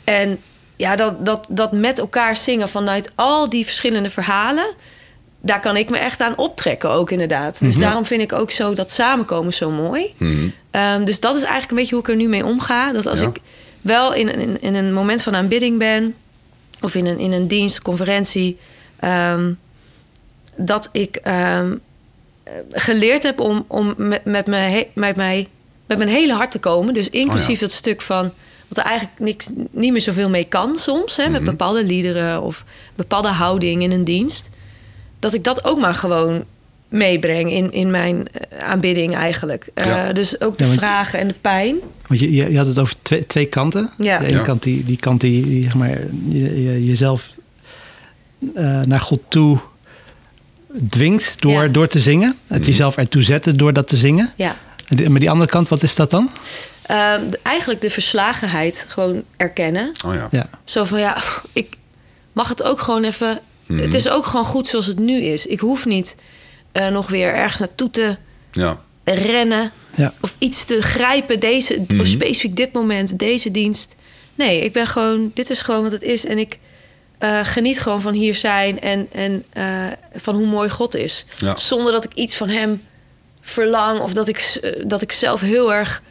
[0.04, 0.40] En
[0.76, 4.74] ja, dat, dat, dat met elkaar zingen vanuit al die verschillende verhalen
[5.42, 7.60] daar kan ik me echt aan optrekken ook inderdaad.
[7.60, 10.14] Dus daarom vind ik ook zo dat samenkomen zo mooi.
[10.72, 12.92] Ehm, dus dat is eigenlijk een beetje hoe ik er nu mee omga.
[12.92, 13.28] Dat als Ja.
[13.28, 13.40] ik
[13.82, 16.16] wel in, in, in een moment van aanbidding ben...
[16.82, 18.58] of in een, in een dienst, conferentie...
[19.00, 19.52] ehm,
[20.56, 21.76] dat ik ehm,
[22.44, 25.48] eh, geleerd heb om, om met, met, mijn, met, mij,
[25.86, 26.94] met mijn hele hart te komen.
[26.94, 27.60] Dus inclusief Oh ja.
[27.60, 28.32] dat stuk van...
[28.68, 31.16] wat er eigenlijk niks, niet meer zoveel mee kan soms...
[31.18, 31.32] Hè, Mhm.
[31.32, 32.64] met bepaalde liederen of
[32.96, 34.50] bepaalde houding in een dienst
[35.20, 36.46] dat ik dat ook maar gewoon
[36.90, 39.68] meebreng in, in mijn eh, aanbidding eigenlijk.
[39.74, 40.06] Eh.
[40.14, 41.76] Dus ook de Ja, vragen en de pijn.
[42.08, 43.90] Want je, je, je had het over twee, twee kanten.
[43.98, 44.18] Ja.
[44.20, 44.44] De ene Ja.
[44.44, 45.98] kant, die, die kant die, die zeg maar,
[46.30, 47.30] je, je- jezelf
[48.56, 49.60] eh, naar God toe
[50.90, 51.68] dwingt door, Ja.
[51.68, 52.38] door te zingen.
[52.48, 54.34] Het jezelf ertoe zetten door dat te zingen.
[54.36, 54.56] Ja.
[55.10, 56.30] Maar die andere kant, wat is dat dan?
[56.82, 59.92] Ehm, de- eigenlijk de verslagenheid gewoon erkennen.
[60.06, 60.28] Oh ja.
[60.32, 60.50] Ja.
[60.64, 61.18] Zo van ja,
[61.54, 61.76] ik
[62.34, 63.40] mag het ook gewoon even.
[63.74, 65.46] Het is ook gewoon goed zoals het nu is.
[65.46, 66.16] Ik hoef niet
[66.72, 68.18] eh, nog weer ergens naartoe te
[68.52, 68.80] Ja.
[69.04, 69.72] rennen.
[69.96, 70.14] Ja.
[70.22, 73.96] Of iets te grijpen, deze, of specifiek dit moment, deze dienst.
[74.36, 76.26] Nee, ik ben gewoon, dit is gewoon wat het is.
[76.26, 76.60] En ik
[77.18, 79.64] eh, geniet gewoon van hier zijn en, en eh,
[80.16, 81.26] van hoe mooi God is.
[81.40, 81.58] Ja.
[81.58, 82.84] Zonder dat ik iets van hem
[83.42, 86.02] verlang of dat ik, dat ik zelf heel erg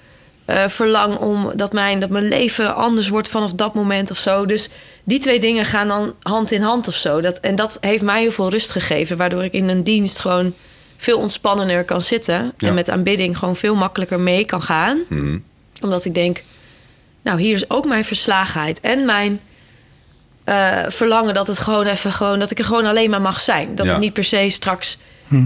[0.44, 4.46] eh, verlang om dat mijn, dat mijn leven anders wordt vanaf dat moment of zo.
[4.46, 4.68] Dus
[5.08, 7.20] die twee dingen gaan dan hand in hand of zo.
[7.20, 10.54] Dat, en dat heeft mij heel veel rust gegeven, waardoor ik in een dienst gewoon
[10.96, 12.52] veel ontspannender kan zitten.
[12.58, 12.68] Ja.
[12.68, 14.98] En met aanbidding gewoon veel makkelijker mee kan gaan.
[15.08, 15.38] Mhm.
[15.80, 16.42] Omdat ik denk,
[17.22, 19.40] nou, hier is ook mijn verslagenheid en mijn
[20.44, 23.74] eh, verlangen dat het gewoon even gewoon, dat ik er gewoon alleen maar mag zijn.
[23.74, 23.92] Dat Ja.
[23.92, 24.98] het niet per se straks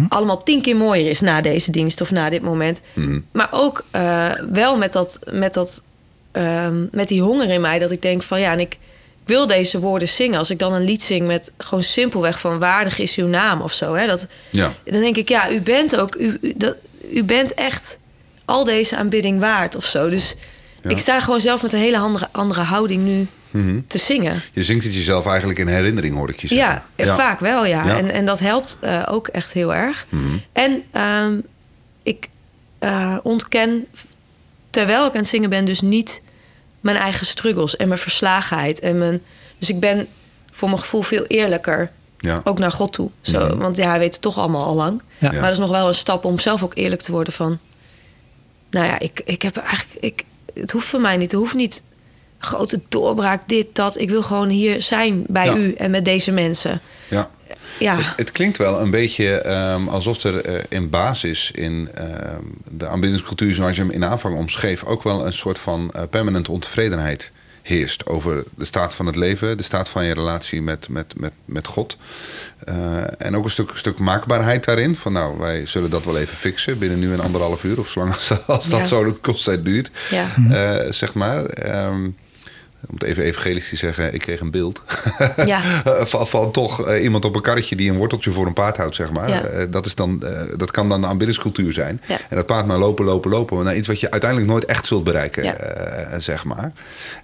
[0.09, 2.81] allemaal tien keer mooier is na deze dienst of na dit moment.
[2.93, 3.21] Mhm.
[3.33, 5.83] Maar ook eh, wel met dat, met dat,
[6.33, 8.79] ehm, met die honger in mij dat ik denk van ja, en ik
[9.25, 10.39] wil deze woorden zingen.
[10.39, 13.73] Als ik dan een lied zing met gewoon simpelweg van waardig is uw naam of
[13.73, 14.73] zo, hè, dat Ja.
[14.85, 16.77] dan denk ik, ja, u bent ook, u, u, dat,
[17.13, 17.99] u bent echt
[18.45, 20.09] al deze aanbidding waard of zo.
[20.11, 20.35] Dus
[20.83, 20.91] Ja.
[20.91, 23.81] ik sta gewoon zelf met een hele andere, andere houding nu Mhm.
[23.87, 24.43] te zingen.
[24.53, 26.83] Je zingt het jezelf eigenlijk in herinnering, hoor ik je zeggen.
[26.97, 27.85] Ja, vaak wel, ja.
[27.87, 27.97] Ja.
[27.99, 30.07] En, en dat helpt eh, ook echt heel erg.
[30.09, 30.25] Mhm.
[30.53, 31.39] En ehm,
[32.03, 32.29] ik
[32.79, 33.87] eh, ontken,
[34.71, 36.21] terwijl ik aan het zingen ben, dus niet
[36.83, 38.81] mijn eigen struggles en mijn verslagenheid.
[38.81, 39.23] En mijn,
[39.59, 40.09] dus ik ben
[40.53, 42.41] voor mijn gevoel veel eerlijker Ja.
[42.45, 43.11] ook naar God toe.
[43.21, 43.57] Zo, Mhm.
[43.59, 45.03] Want ja, hij weet het toch allemaal al lang.
[45.19, 45.33] Ja.
[45.33, 47.59] Maar dat is nog wel een stap om zelf ook eerlijk te worden van...
[48.71, 50.05] Nou ja, ik, ik heb eigenlijk...
[50.05, 51.33] Ik, het hoeft van mij niet.
[51.33, 51.83] Er hoeft niet
[52.39, 53.99] grote doorbraak, dit, dat.
[53.99, 55.55] Ik wil gewoon hier zijn bij Ja.
[55.57, 56.81] u en met deze mensen.
[57.09, 57.31] ja.
[57.79, 62.87] Ja, Het klinkt wel een beetje ehm, alsof er eh, in basis in ehm, de
[62.89, 67.31] aanbiddingscultuur zoals je hem in aanvang omschreef, ook wel een soort van eh, permanente ontevredenheid
[67.63, 71.33] heerst over de staat van het leven, de staat van je relatie met, met, met,
[71.45, 71.97] met God.
[72.65, 72.75] Eh,
[73.19, 74.97] en ook een stuk, stuk maakbaarheid daarin.
[74.97, 78.13] Van nou, wij zullen dat wel even fixen binnen nu en anderhalf uur of zolang
[78.15, 78.85] als, als dat Ja.
[78.87, 79.91] zo de kost duurt.
[80.11, 80.93] ja.
[80.93, 81.45] Zeg maar.
[81.45, 82.09] Ehm,
[82.89, 84.83] om het even evangelisch te zeggen, ik kreeg een beeld.
[85.45, 85.83] Ja.
[85.85, 88.95] van, van toch eh, iemand op een karretje die een worteltje voor een paard houdt,
[88.95, 89.29] zeg maar.
[89.29, 89.45] Ja.
[89.45, 92.01] Eh, dat, is dan, eh, dat kan dan de aanbiddingscultuur zijn.
[92.07, 92.19] Ja.
[92.29, 93.65] En dat paard maar lopen, lopen, lopen.
[93.65, 95.57] Naar iets wat je uiteindelijk nooit echt zult bereiken,
[96.19, 96.73] zeg maar.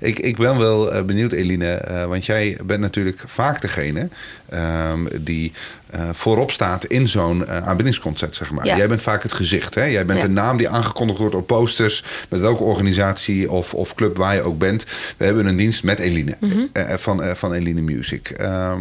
[0.01, 4.09] Ik, ik ben wel benieuwd, Eline, want jij bent natuurlijk vaak degene
[4.49, 5.53] ehm, die
[5.91, 8.65] eh, voorop staat in zo'n aanbiddingsconcert, zeg maar.
[8.67, 8.77] Ja.
[8.77, 9.85] Jij bent vaak het gezicht, hè?
[9.85, 10.27] Jij bent Ja.
[10.27, 14.43] de naam die aangekondigd wordt op posters, met welke organisatie of, of club waar je
[14.43, 14.85] ook bent.
[15.17, 16.59] We hebben een dienst met Eline, Mhm.
[16.73, 18.31] eh, van, van Eline Music.
[18.31, 18.73] Eh,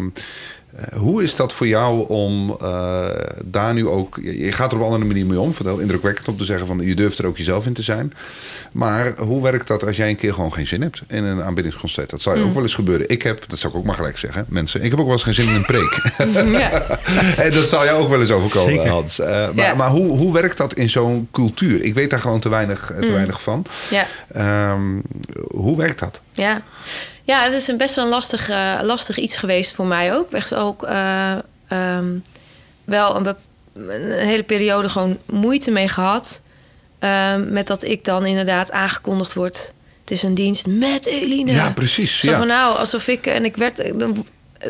[0.98, 3.06] hoe is dat voor jou om eh,
[3.46, 4.20] daar nu ook...
[4.22, 5.54] Je gaat er op een andere manier mee om.
[5.54, 6.80] Vind het heel indrukwekkend om te zeggen van...
[6.80, 8.14] je durft er ook jezelf in te zijn.
[8.72, 12.10] Maar hoe werkt dat als jij een keer gewoon geen zin hebt in een aanbiddingsconcert?
[12.10, 13.10] Dat zou je ook wel eens gebeuren.
[13.10, 14.84] Ik heb, dat zou ik ook maar gelijk zeggen, mensen...
[14.84, 16.02] ik heb ook wel eens geen zin in een preek.
[16.62, 16.82] ja.
[17.46, 18.90] en dat zou jou ook wel eens overkomen, Zeker.
[18.90, 19.20] Hans.
[19.20, 19.76] Eh, maar Ja.
[19.76, 21.84] maar hoe, hoe werkt dat in zo'n cultuur?
[21.84, 23.66] Ik weet daar gewoon te weinig, eh, te weinig van.
[23.90, 24.06] Ja.
[24.32, 24.82] Ehm,
[25.48, 26.22] hoe werkt dat?
[26.34, 26.62] Ja,
[27.28, 30.32] ja het is een best wel een lastig, eh, lastig iets geweest voor mij ook.
[30.32, 31.38] Echt ook eh,
[31.68, 32.18] ehm,
[32.84, 33.36] wel een,
[34.12, 36.42] hele periode gewoon moeite mee gehad.
[37.00, 39.74] ehm, met dat ik dan inderdaad aangekondigd word.
[40.02, 41.52] Het is een dienst met Eline.
[41.52, 42.38] Ja, precies, Zo ja.
[42.38, 43.26] van nou, alsof ik...
[43.26, 43.92] En ik werd eh,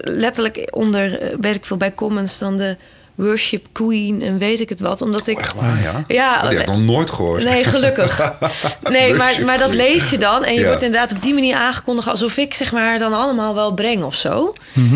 [0.01, 2.75] letterlijk onder, weet ik veel, bij Commons dan de
[3.17, 5.01] worship queen en weet ik het wat.
[5.01, 5.35] Omdat ik...
[5.37, 6.03] Oh, echt waar, ja?
[6.07, 7.43] Ja, dat heb ik nog nooit gehoord.
[7.43, 8.19] Nee, gelukkig.
[8.89, 10.43] Nee, maar, maar dat lees je dan.
[10.43, 10.65] En je Ja.
[10.67, 12.07] wordt inderdaad op die manier aangekondigd...
[12.07, 14.53] alsof ik zeg maar dan allemaal wel breng of zo.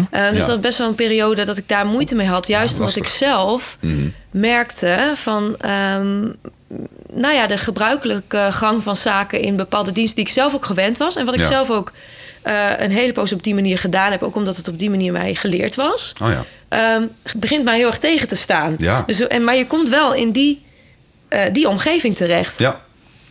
[0.10, 0.46] Eh, dus Ja.
[0.46, 2.48] dat is best wel een periode dat ik daar moeite mee had.
[2.48, 3.78] Juist omdat ik zelf
[4.32, 5.56] merkte van...
[5.60, 6.30] ehm,
[7.14, 10.16] nou ja, de gebruikelijke gang van zaken in bepaalde diensten...
[10.16, 11.16] die ik zelf ook gewend was.
[11.16, 11.46] En wat ik Ja.
[11.48, 11.92] zelf ook
[12.42, 14.24] eh, een hele poos op die manier gedaan heb.
[14.24, 16.14] Ook omdat het op die manier mij geleerd was.
[16.22, 16.44] Oh ja.
[16.70, 17.04] ehm,
[17.36, 18.76] begint mij heel erg tegen te staan.
[18.78, 19.04] Ja.
[19.06, 20.62] Dus, en, maar je komt wel in die,
[21.28, 22.58] eh, die omgeving terecht.
[22.58, 22.82] Ja.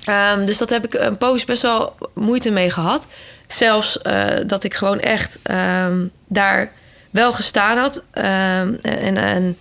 [0.04, 3.06] Ehm, dus dat heb ik een poos best wel moeite mee gehad.
[3.46, 6.72] Zelfs eh, dat ik gewoon echt ehm, daar
[7.10, 8.02] wel gestaan had.
[8.10, 9.56] en, en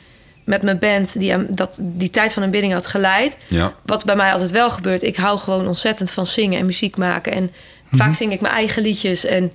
[0.49, 3.37] met mijn band die, dat, die tijd van een bidding had geleid.
[3.47, 3.73] Ja.
[3.85, 5.03] Wat bij mij altijd wel gebeurt.
[5.03, 7.31] Ik hou gewoon ontzettend van zingen en muziek maken.
[7.31, 7.51] En
[7.91, 9.25] vaak zing ik mijn eigen liedjes.
[9.25, 9.51] En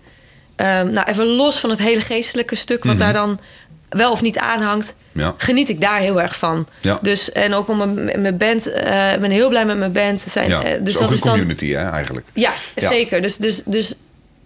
[0.56, 2.84] ehm, nou, even los van het hele geestelijke stuk...
[2.84, 3.40] wat daar dan
[3.88, 4.94] wel of niet aanhangt...
[5.12, 5.34] Ja.
[5.36, 6.66] geniet ik daar heel erg van.
[6.80, 6.98] Ja.
[7.02, 8.70] Dus, en ook om mijn, mijn band...
[8.70, 10.20] eh, ik ben heel blij met mijn band.
[10.20, 10.62] Zijn, ja.
[10.62, 11.32] eh, dus dus dat is dan...
[11.32, 12.26] community, hè, eigenlijk.
[12.32, 12.88] Ja, Ja.
[12.88, 13.22] zeker.
[13.22, 13.94] Dus, dus, dus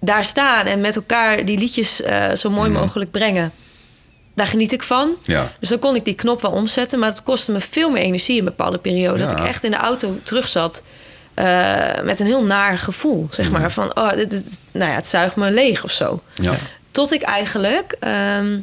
[0.00, 3.52] daar staan en met elkaar die liedjes eh, zo mooi mogelijk brengen.
[4.38, 5.10] Daar geniet ik van.
[5.22, 5.50] Ja.
[5.60, 6.98] Dus dan kon ik die knop wel omzetten.
[6.98, 9.18] Maar het kostte me veel meer energie in een bepaalde periode.
[9.18, 10.82] Dat ik echt in de auto terug zat.
[11.34, 13.70] eh, met een heel naar gevoel, zeg maar.
[13.72, 16.22] Van, oh, dit, dit- nou ja, het zuigt me leeg of zo.
[16.34, 16.52] Ja.
[16.90, 18.58] Tot ik eigenlijk ehm,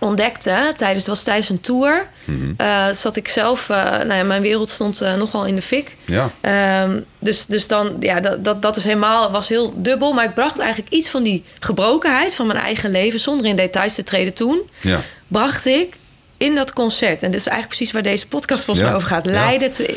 [0.00, 2.08] ontdekte, tijdens, het was tijdens een tour...
[2.24, 2.52] Mhm.
[2.56, 3.68] eh, zat ik zelf...
[3.70, 5.96] eh, nou ja, mijn wereld stond eh, nogal in de fik.
[6.04, 6.30] Ja.
[6.40, 10.12] Ehm, dus, dus dan, ja, dat, dat, dat is helemaal, was heel dubbel.
[10.12, 13.94] Maar ik bracht eigenlijk iets van die gebrokenheid van mijn eigen leven, zonder in details
[13.94, 15.00] te treden toen, Ja.
[15.28, 15.96] bracht ik
[16.36, 17.22] in dat concert.
[17.22, 19.26] En dit is eigenlijk precies waar deze podcast volgens mij over gaat.
[19.26, 19.96] Leiden te,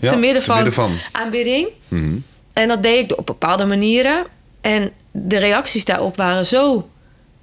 [0.00, 0.96] te midden te van, midden van.
[1.12, 1.68] aanbidding.
[1.88, 2.16] Mhm.
[2.52, 4.24] En dat deed ik op bepaalde manieren.
[4.60, 6.88] En de reacties daarop waren zo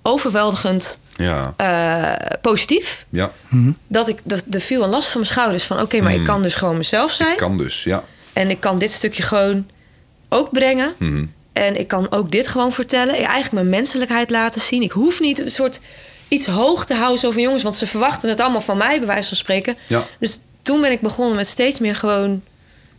[0.01, 1.53] overweldigend Ja.
[1.57, 3.05] eh, positief.
[3.09, 3.31] Ja.
[3.87, 5.63] Dat ik, dat, er viel een last van mijn schouders.
[5.63, 7.35] Van oké, maar ik kan dus gewoon mezelf zijn.
[7.35, 8.03] Kan dus, ja.
[8.33, 9.69] En ik kan dit stukje gewoon
[10.29, 10.93] ook brengen.
[10.97, 11.25] Mhm.
[11.53, 13.15] En ik kan ook dit gewoon vertellen.
[13.15, 14.81] Eigenlijk mijn menselijkheid laten zien.
[14.81, 15.79] Ik hoef niet een soort
[16.27, 17.63] iets hoog te houden zo van jongens.
[17.63, 19.77] Want ze verwachten het allemaal van mij, bij wijze van spreken.
[19.87, 20.05] Ja.
[20.19, 22.43] Dus toen ben ik begonnen met steeds meer gewoon...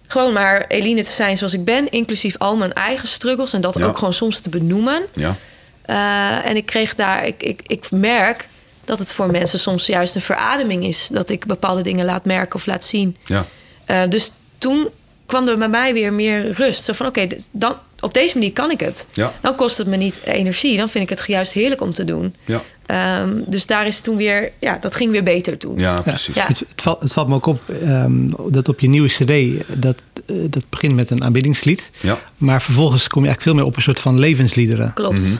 [0.07, 1.91] Gewoon maar Eline te zijn zoals ik ben.
[1.91, 3.53] Inclusief al mijn eigen struggles.
[3.53, 3.85] En dat Ja.
[3.85, 5.03] ook gewoon soms te benoemen.
[5.15, 5.35] Ja.
[5.85, 7.27] Eh, en ik kreeg daar...
[7.27, 8.49] Ik, ik, ik merk
[8.85, 11.09] dat het voor mensen soms juist een verademing is.
[11.13, 13.17] Dat ik bepaalde dingen laat merken of laat zien.
[13.25, 13.47] Ja.
[13.85, 14.89] Eh, dus toen
[15.27, 16.85] kwam er bij mij weer meer rust.
[16.85, 19.07] Zo van, oké, dan op deze manier kan ik het.
[19.13, 19.33] Ja.
[19.41, 20.77] Dan kost het me niet energie.
[20.77, 22.35] Dan vind ik het juist heerlijk om te doen.
[22.45, 22.63] Ja.
[22.87, 24.53] Ehm, dus daar is toen weer...
[24.59, 25.79] Ja, dat ging weer beter toen.
[25.79, 26.35] Ja, precies.
[26.35, 26.47] Ja.
[26.47, 30.03] Het, het, valt, het valt me ook op ehm, dat op je nieuwe cd, dat,
[30.27, 31.91] eh, dat begint met een aanbiddingslied.
[32.01, 32.19] Ja.
[32.37, 34.93] Maar vervolgens kom je eigenlijk veel meer op een soort van levensliederen.
[34.95, 35.19] Klopt.
[35.19, 35.35] Mhm.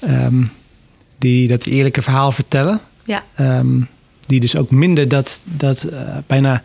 [0.00, 0.42] Ehm,
[1.18, 2.80] die dat eerlijke verhaal vertellen.
[3.04, 3.80] Ja, Ehm,
[4.26, 6.62] die dus ook minder dat, dat eh, bijna,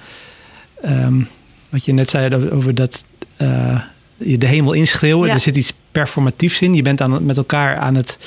[0.81, 1.21] ehm,
[1.69, 3.05] wat je net zei over, dat
[3.37, 3.81] eh,
[4.17, 5.27] je de hemel inschreeuwen.
[5.27, 5.33] Ja.
[5.33, 6.73] Er zit iets performatiefs in.
[6.73, 8.17] Je bent aan, met elkaar aan het,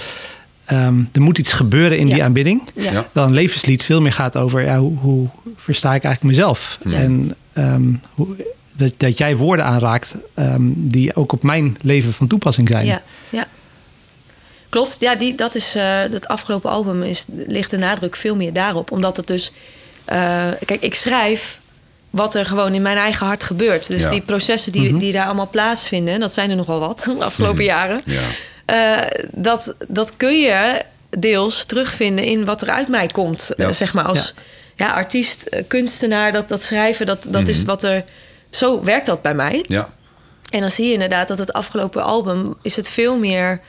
[0.64, 2.14] ehm, er moet iets gebeuren in Ja.
[2.14, 2.62] die aanbidding.
[2.74, 3.06] ja.
[3.12, 6.78] Dan een levenslied veel meer gaat over ja, hoe, hoe versta ik eigenlijk mezelf.
[6.92, 8.28] En ehm, hoe,
[8.76, 12.86] dat, dat jij woorden aanraakt ehm, die ook op mijn leven van toepassing zijn.
[12.86, 13.46] Ja, ja.
[14.68, 18.52] Klopt, ja, die, dat is eh het afgelopen album is, ligt de nadruk veel meer
[18.52, 18.90] daarop.
[18.92, 19.52] Omdat het dus.
[20.04, 21.60] eh, kijk, ik schrijf
[22.10, 23.86] wat er gewoon in mijn eigen hart gebeurt.
[23.86, 24.10] Dus Ja.
[24.10, 27.64] die processen die, die daar allemaal plaatsvinden, en dat zijn er nogal wat de afgelopen
[27.64, 28.00] jaren.
[28.04, 28.20] Ja.
[28.64, 30.82] eh, dat, dat kun je
[31.18, 33.52] deels terugvinden in wat er uit mij komt.
[33.56, 33.72] Ja.
[33.72, 34.34] Zeg maar als
[34.76, 34.92] ja.
[34.92, 38.04] artiest, kunstenaar, dat, dat schrijven, dat, dat is wat er.
[38.50, 39.64] Zo werkt dat bij mij.
[39.68, 39.92] Ja.
[40.50, 43.60] En dan zie je inderdaad dat het afgelopen album is het veel meer.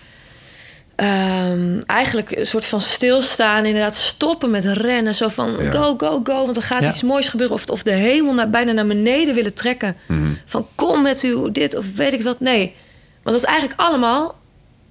[1.00, 5.16] Ehm, eigenlijk een soort van stilstaan, inderdaad stoppen met rennen.
[5.16, 5.72] Zo van Ja.
[5.72, 6.88] go, go, go, want er gaat Ja.
[6.88, 7.56] iets moois gebeuren.
[7.56, 9.98] Of, of de hemel naar, bijna naar beneden willen trekken.
[10.06, 10.28] Mhm.
[10.46, 12.40] Van kom met u dit of weet ik wat.
[12.40, 12.76] Nee,
[13.24, 14.38] want dat is eigenlijk allemaal...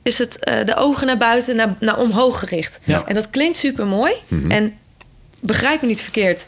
[0.03, 2.79] is het eh, de ogen naar buiten, naar, naar omhoog gericht.
[2.85, 3.03] Ja.
[3.07, 4.13] En dat klinkt super mooi.
[4.29, 4.51] Mhm.
[4.51, 4.79] En
[5.41, 6.47] begrijp me niet verkeerd.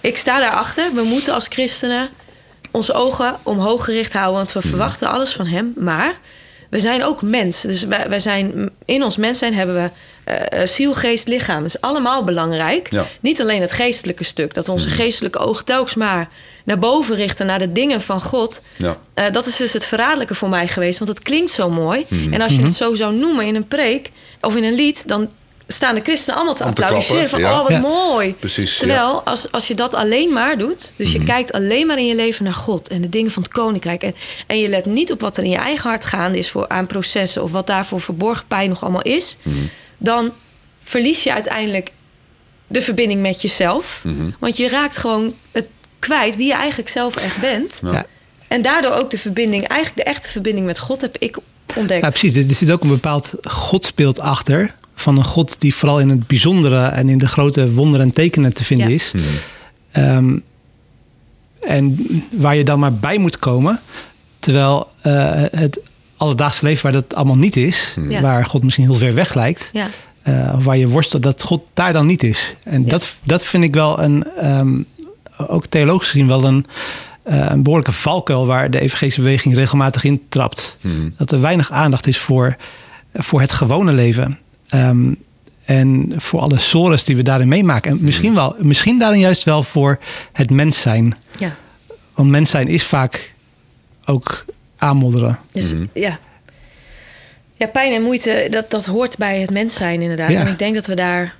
[0.00, 0.94] Ik sta daarachter.
[0.94, 2.08] We moeten als christenen
[2.70, 4.58] onze ogen omhoog gericht houden, want Mhm.
[4.62, 5.72] we verwachten alles van Hem.
[5.76, 6.12] Maar
[6.68, 7.60] we zijn ook mens.
[7.60, 9.90] Dus wij, wij zijn, in ons mens zijn hebben we
[10.32, 11.62] eh, ziel, geest, lichaam.
[11.62, 12.90] Dat is allemaal belangrijk.
[12.90, 13.06] Ja.
[13.20, 16.28] Niet alleen het geestelijke stuk, dat onze geestelijke ogen telkens maar
[16.64, 18.62] naar boven richten, naar de dingen van God.
[18.76, 18.98] Ja.
[19.14, 22.06] Eh, dat is dus het verraderlijke voor mij geweest, want het klinkt zo mooi.
[22.30, 25.28] En als je het zo zou noemen in een preek of in een lied, dan
[25.70, 27.28] staan de christenen allemaal te Om te applaudisseren.
[27.28, 27.52] Van, ja.
[27.52, 27.78] oh, wat Ja.
[27.78, 28.34] mooi.
[28.34, 30.92] Precies, Terwijl, als, als je dat alleen maar doet...
[30.96, 32.88] dus je kijkt alleen maar in je leven naar God...
[32.88, 34.02] en de dingen van het koninkrijk...
[34.02, 34.14] en,
[34.46, 36.50] en je let niet op wat er in je eigen hart gaande is...
[36.50, 39.36] Voor, aan processen of wat daarvoor verborgen pijn nog allemaal is...
[39.98, 40.32] dan
[40.82, 41.92] verlies je uiteindelijk
[42.66, 44.02] de verbinding met jezelf.
[44.38, 45.66] Want je raakt gewoon het
[45.98, 47.80] kwijt wie je eigenlijk zelf echt bent.
[47.84, 48.06] Ja.
[48.48, 49.66] En daardoor ook de verbinding...
[49.66, 51.36] eigenlijk de echte verbinding met God heb ik
[51.76, 52.02] ontdekt.
[52.02, 52.36] Ja, precies.
[52.36, 54.74] Er zit ook een bepaald godsbeeld achter.
[55.00, 58.52] Van een God die vooral in het bijzondere en in de grote wonderen en tekenen
[58.52, 58.94] te vinden Ja.
[58.94, 59.12] is.
[59.92, 60.38] Ehm,
[61.60, 63.80] en waar je dan maar bij moet komen.
[64.38, 65.78] Terwijl eh, het
[66.16, 67.94] alledaagse leven waar dat allemaal niet is.
[68.08, 68.20] Ja.
[68.20, 69.70] Waar God misschien heel ver weg lijkt.
[69.72, 69.86] Ja.
[70.22, 72.56] eh, of waar je worstelt, dat God daar dan niet is.
[72.64, 72.88] En Ja.
[72.88, 74.82] dat, dat vind ik wel een, ehm,
[75.46, 76.64] ook theologisch gezien wel een,
[77.22, 80.76] eh, een behoorlijke valkuil waar de evangelische beweging regelmatig in trapt.
[81.16, 82.56] Dat er weinig aandacht is voor,
[83.14, 84.38] voor het gewone leven.
[84.68, 85.12] Ehm,
[85.64, 87.90] en voor alle sores die we daarin meemaken.
[87.90, 89.98] En misschien, wel, misschien daarin juist wel voor
[90.32, 91.16] het mens zijn.
[91.38, 91.54] ja.
[92.14, 93.32] Want mens zijn is vaak
[94.04, 94.44] ook
[94.78, 95.38] aanmodderen.
[95.52, 96.18] Dus ja.
[97.54, 100.30] Ja, pijn en moeite, dat, dat hoort bij het mens zijn inderdaad.
[100.30, 100.40] Ja.
[100.40, 101.34] En ik denk dat we daar...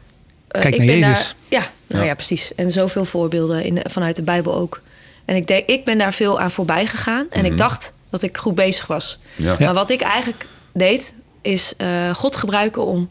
[0.48, 1.34] eh, Kijk ik naar ben Jezus.
[1.48, 2.08] Daar, ja, nou Ja.
[2.08, 2.14] ja.
[2.14, 2.54] precies.
[2.54, 4.80] En zoveel voorbeelden in, vanuit de Bijbel ook.
[5.24, 7.26] En ik denk, ik ben daar veel aan voorbij gegaan.
[7.30, 9.18] En ik dacht dat ik goed bezig was.
[9.36, 9.54] Ja.
[9.58, 9.64] Ja.
[9.64, 13.08] Maar wat ik eigenlijk deed, is eh, God gebruiken om,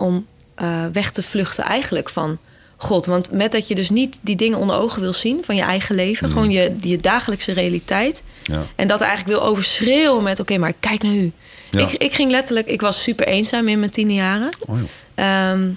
[0.00, 2.38] om eh, weg te vluchten eigenlijk van
[2.76, 3.06] God.
[3.06, 5.94] Want met dat je dus niet die dingen onder ogen wil zien van je eigen
[5.94, 6.28] leven.
[6.28, 8.22] Gewoon je, je dagelijkse realiteit.
[8.42, 8.66] Ja.
[8.76, 10.40] En dat eigenlijk wil overschreeuwen met...
[10.40, 11.32] oké, maar kijk naar u.
[11.70, 11.80] Ja.
[11.80, 12.66] Ik, ik ging letterlijk...
[12.66, 14.48] Ik was super eenzaam in mijn tiende jaren.
[14.66, 14.78] Oh.
[15.14, 15.68] Ehm,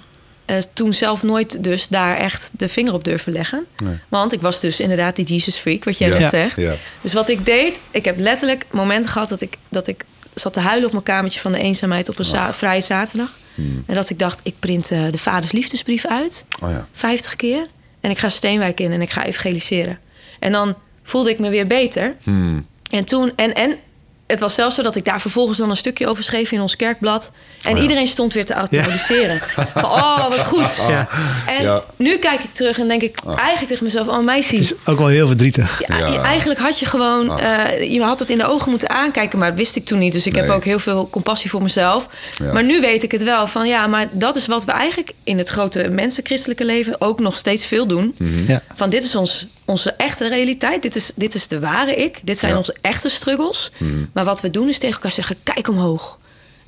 [0.44, 3.66] eh, toen zelf nooit dus daar echt de vinger op durven leggen.
[3.82, 3.94] Nee.
[4.08, 6.18] Want ik was dus inderdaad die Jesus freak, wat jij Ja.
[6.18, 6.56] net zegt.
[7.00, 7.80] Dus wat ik deed...
[7.90, 10.04] Ik heb letterlijk momenten gehad dat ik, dat ik
[10.34, 11.40] zat te huilen op mijn kamertje...
[11.40, 13.30] van de eenzaamheid op een za- vrije zaterdag.
[13.86, 16.44] En dat ik dacht, ik print eh, de vaders liefdesbrief uit.
[16.62, 16.88] Oh ja.
[16.92, 17.66] 50 keer.
[18.00, 19.98] En ik ga Steenwijk in en ik ga evangeliseren.
[20.38, 22.16] En dan voelde ik me weer beter.
[22.22, 22.66] Hmm.
[22.90, 23.76] En toen, en, en
[24.34, 26.76] het was zelfs zo dat ik daar vervolgens dan een stukje over schreef in ons
[26.76, 27.30] kerkblad.
[27.62, 27.82] En Oh ja.
[27.82, 29.38] iedereen stond weer te applaudisseren.
[29.74, 30.76] Van, oh, wat goed.
[30.88, 31.08] Ja.
[31.46, 31.82] En Ja.
[31.96, 34.08] nu kijk ik terug en denk ik eigenlijk tegen mezelf...
[34.08, 35.82] oh meisje, Het is ook wel heel verdrietig.
[35.86, 36.06] ja, Ja.
[36.06, 37.38] je- eigenlijk had je gewoon...
[37.40, 40.12] eh, je had het in de ogen moeten aankijken, maar dat wist ik toen niet.
[40.12, 42.06] Dus ik heb ook heel veel compassie voor mezelf.
[42.38, 42.52] Ja.
[42.52, 45.38] Maar nu weet ik het wel van ja, maar dat is wat we eigenlijk in
[45.38, 48.14] het grote mensenchristelijke leven ook nog steeds veel doen.
[48.18, 48.30] Mhm.
[48.52, 48.62] Ja.
[48.74, 50.82] Van dit is ons, onze echte realiteit.
[50.82, 52.20] Dit is, dit is de ware ik.
[52.22, 52.58] Dit zijn Ja.
[52.58, 53.70] onze echte struggles.
[54.12, 56.18] Maar wat we doen is tegen elkaar zeggen: kijk omhoog.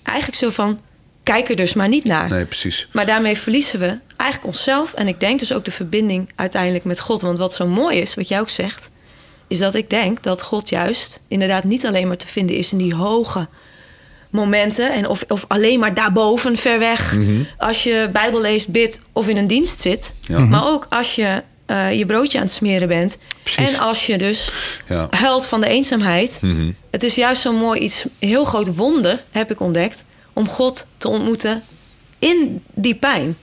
[0.03, 0.81] Eigenlijk zo van:
[1.23, 2.31] kijk er dus maar niet naar.
[2.31, 2.89] Nee, precies.
[2.93, 4.93] Maar daarmee verliezen we eigenlijk onszelf.
[4.95, 7.23] En ik denk dus ook de verbinding uiteindelijk met God.
[7.23, 8.91] Want wat zo mooi is, wat jij ook zegt,
[9.49, 12.79] is dat ik denk dat God juist inderdaad niet alleen maar te vinden is in
[12.79, 13.47] die hoge
[14.31, 14.93] momenten.
[14.93, 17.17] En of, of alleen maar daarboven, ver weg.
[17.59, 20.13] Als je Bijbel leest, bidt of in een dienst zit.
[20.21, 20.39] Ja.
[20.39, 23.17] Maar ook als je eh, je broodje aan het smeren bent.
[23.43, 23.73] Precies.
[23.73, 24.53] En als je dus
[24.89, 25.07] Ja.
[25.11, 26.39] huilt van de eenzaamheid.
[26.43, 26.71] Mhm.
[26.91, 31.09] Het is juist zo'n mooi iets, heel groot wonder, heb ik ontdekt, om God te
[31.09, 31.63] ontmoeten
[32.19, 33.37] in die pijn.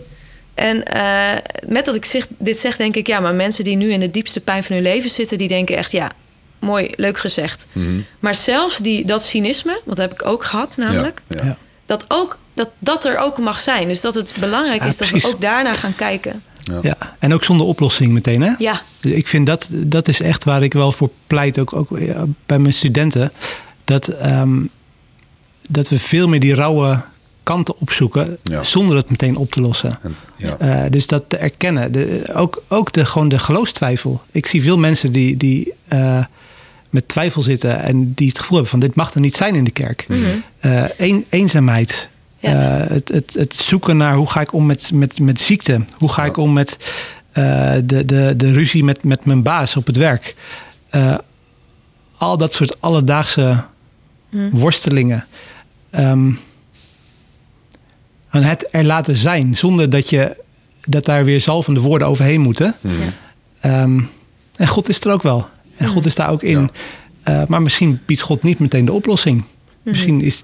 [0.54, 1.32] En eh,
[1.68, 4.12] met dat ik zeg, dit zeg, denk ik, ja, maar mensen die nu in de
[4.12, 6.12] diepste pijn van hun leven zitten, die denken echt, ja,
[6.60, 7.68] mooi, leuk gezegd.
[7.72, 8.00] Mhm.
[8.20, 11.38] Maar zelfs die, dat cynisme, wat heb ik ook gehad namelijk, Ja.
[11.40, 11.46] Ja.
[11.46, 11.58] Ja.
[11.86, 13.88] dat, ook, dat dat er ook mag zijn.
[13.88, 15.28] Dus dat het belangrijk Ja, is dat precies.
[15.30, 16.44] we ook daarna gaan kijken.
[16.82, 18.52] Ja, en ook zonder oplossing meteen, hè?
[18.58, 22.00] Ja, Dus ik vind dat, dat is echt waar ik wel voor pleit, ook, ook
[22.00, 23.32] ja, bij mijn studenten.
[23.84, 24.60] Dat, ehm,
[25.70, 27.02] dat we veel meer die rauwe
[27.44, 28.64] kanten opzoeken Ja.
[28.64, 30.00] zonder het meteen op te lossen.
[30.02, 30.58] En, ja.
[30.58, 31.92] Eh, dus dat te erkennen.
[31.92, 34.22] De, ook ook de, gewoon de geloofstwijfel.
[34.32, 36.24] Ik zie veel mensen die, die eh,
[36.90, 39.64] met twijfel zitten en die het gevoel hebben van dit mag er niet zijn in
[39.64, 40.06] de kerk.
[40.60, 42.10] Eh, een, eenzaamheid.
[42.44, 42.80] Ja.
[42.80, 45.86] Eh, het, het, het zoeken naar hoe ga ik om met, met, met ziekte.
[45.98, 46.78] Hoe ga ik om met
[47.32, 50.36] eh, de, de, de ruzie met, met mijn baas op het werk.
[50.90, 51.18] Eh,
[52.18, 53.64] al dat soort alledaagse
[54.52, 55.26] worstelingen.
[55.90, 56.32] Ehm,
[58.30, 60.36] en het er laten zijn zonder dat je
[60.82, 62.76] dat daar weer zalvende woorden overheen moeten.
[63.60, 64.02] Ehm,
[64.56, 65.48] en God is er ook wel.
[65.78, 66.70] En God is daar ook in.
[67.24, 69.44] Eh, maar misschien biedt God niet meteen de oplossing.
[69.84, 70.44] Misschien is,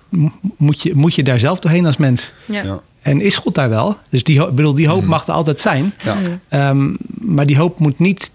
[0.58, 2.34] moet, je, moet je daar zelf doorheen als mens.
[2.46, 2.64] Ja.
[2.64, 2.82] Ja.
[3.02, 3.98] En is God daar wel?
[4.10, 5.94] Dus die, bedoel, die hoop mag er altijd zijn.
[6.04, 6.16] Ja.
[6.50, 8.32] Ehm, maar die hoop moet niet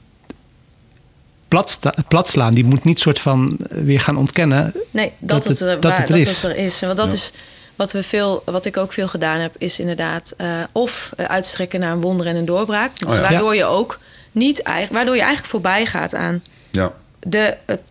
[2.08, 2.54] plat, slaan.
[2.54, 4.72] Die moet niet soort van eh, weer gaan ontkennen.
[4.90, 6.42] Nee, dat, Dat het, het- er- dat waar- het er dat is.
[6.42, 6.80] het er is.
[6.80, 7.12] Want dat Ja.
[7.12, 7.32] is
[7.76, 11.80] wat, we veel, wat ik ook veel gedaan heb, is inderdaad eh, of eh, uitstrekken
[11.80, 12.98] naar een wonder en een doorbraak.
[12.98, 13.20] Dus Oh ja.
[13.20, 13.98] waardoor je ook
[14.32, 16.92] niet waardoor je eigenlijk voorbij gaat aan Ja.
[17.20, 17.82] de, het-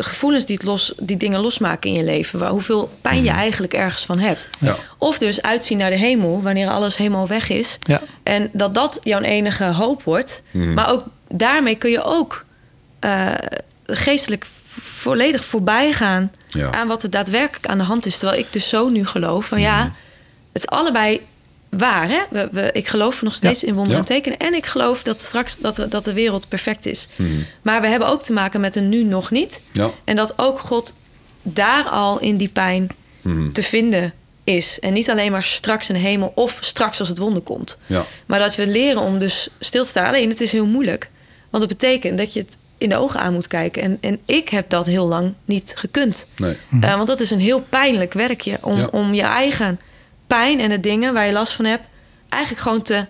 [0.00, 2.38] de gevoelens die, het los, die dingen losmaken in je leven.
[2.38, 4.48] Waar, hoeveel pijn je eigenlijk ergens van hebt.
[4.60, 4.76] Ja.
[4.98, 7.78] Of dus uitzien naar de hemel, wanneer alles helemaal weg is.
[7.82, 8.00] Ja.
[8.22, 10.42] En dat dat jouw enige hoop wordt.
[10.50, 10.74] Mhm.
[10.74, 12.44] Maar ook daarmee kun je ook
[13.00, 13.26] eh,
[13.86, 14.46] geestelijk
[14.82, 16.70] volledig voorbij gaan Ja.
[16.72, 18.18] aan wat er daadwerkelijk aan de hand is.
[18.18, 19.90] Terwijl ik dus zo nu geloof van ja, Mhm.
[20.52, 21.20] het is allebei
[21.70, 22.08] waar.
[22.08, 22.20] Hè?
[22.30, 23.68] We, we, ik geloof nog steeds Ja.
[23.68, 24.04] in wonderen Ja.
[24.04, 24.38] tekenen.
[24.38, 27.08] En ik geloof dat straks dat, we, dat de wereld perfect is.
[27.16, 27.28] Mhm.
[27.62, 29.60] Maar we hebben ook te maken met een nu nog niet.
[29.72, 29.90] Ja.
[30.04, 30.94] En dat ook God
[31.42, 32.88] daar al in die pijn
[33.22, 33.52] Mhm.
[33.52, 34.12] te vinden
[34.44, 34.78] is.
[34.80, 37.78] En niet alleen maar straks in de hemel of straks als het wonder komt.
[37.86, 38.04] Ja.
[38.26, 40.06] Maar dat we leren om dus stil te staan.
[40.06, 41.10] Alleen het is heel moeilijk.
[41.50, 43.82] Want het betekent dat je het in de ogen aan moet kijken.
[43.82, 46.26] En, en ik heb dat heel lang niet gekund.
[46.36, 46.56] Nee.
[46.80, 48.58] Eh, want dat is een heel pijnlijk werkje.
[48.60, 49.80] Om, om je eigen
[50.30, 51.84] pijn en de dingen waar je last van hebt...
[52.28, 53.06] eigenlijk gewoon te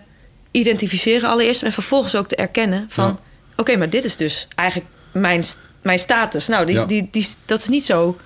[0.51, 1.63] identificeren allereerst.
[1.63, 3.05] En vervolgens ook te erkennen van...
[3.05, 3.17] Ja.
[3.57, 5.43] oké, maar dit is dus eigenlijk mijn,
[5.81, 6.47] mijn status.
[6.47, 6.85] Nou, die, Ja.
[6.85, 8.17] die, die, dat is niet zo,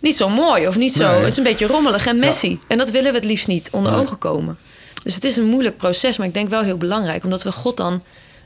[0.00, 1.06] niet zo mooi of niet zo...
[1.10, 1.18] Nee.
[1.18, 2.58] Het is een beetje rommelig en messy.
[2.66, 4.00] En dat willen we het liefst niet onder Nee.
[4.00, 4.58] ogen komen.
[5.02, 7.24] Dus het is een moeilijk proces, maar ik denk wel heel belangrijk.
[7.24, 8.02] Omdat we God dan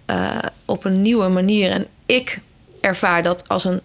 [0.07, 0.31] eh,
[0.65, 1.71] op een nieuwe manier...
[1.71, 2.41] en ik
[2.81, 3.81] ervaar dat als een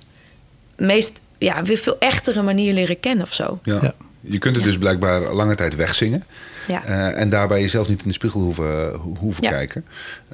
[0.77, 3.59] meest, ja, weer veel echtere manier leren kennen of zo.
[3.63, 3.93] Ja.
[4.21, 4.71] Je kunt het Ja.
[4.71, 6.23] dus blijkbaar lange tijd wegzingen.
[6.67, 6.83] Ja.
[6.85, 9.49] Eh, en daarbij jezelf niet in de spiegel hoeven, ho- hoeven Ja.
[9.49, 9.85] kijken.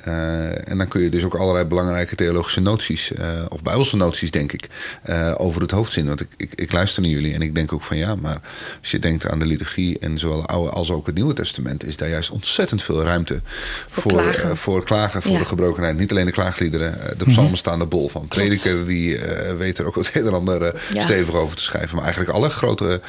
[0.03, 4.31] Eh, en dan kun je dus ook allerlei belangrijke theologische noties, eh, of bijbelse noties,
[4.31, 4.67] denk ik,
[5.37, 6.07] over het hoofd zien.
[6.07, 8.41] Want ik, ik, ik luister naar jullie en ik denk ook van ja, maar
[8.81, 11.85] als je denkt aan de liturgie en zowel het Oude als ook het Nieuwe Testament,
[11.85, 13.41] is daar juist ontzettend veel ruimte
[13.89, 14.57] Voor voor, klagen.
[14.57, 15.37] voor klagen, voor Ja.
[15.39, 15.97] de gebrokenheid.
[15.97, 18.27] Niet alleen de klaagliederen, de psalmen staan er bol van.
[18.27, 19.19] Prediker die
[19.57, 21.95] weet er ook het een en ander stevig over te schrijven.
[21.95, 23.01] Maar eigenlijk alle grote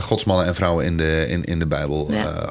[0.00, 2.10] godsmannen en vrouwen in de, in, in de Bijbel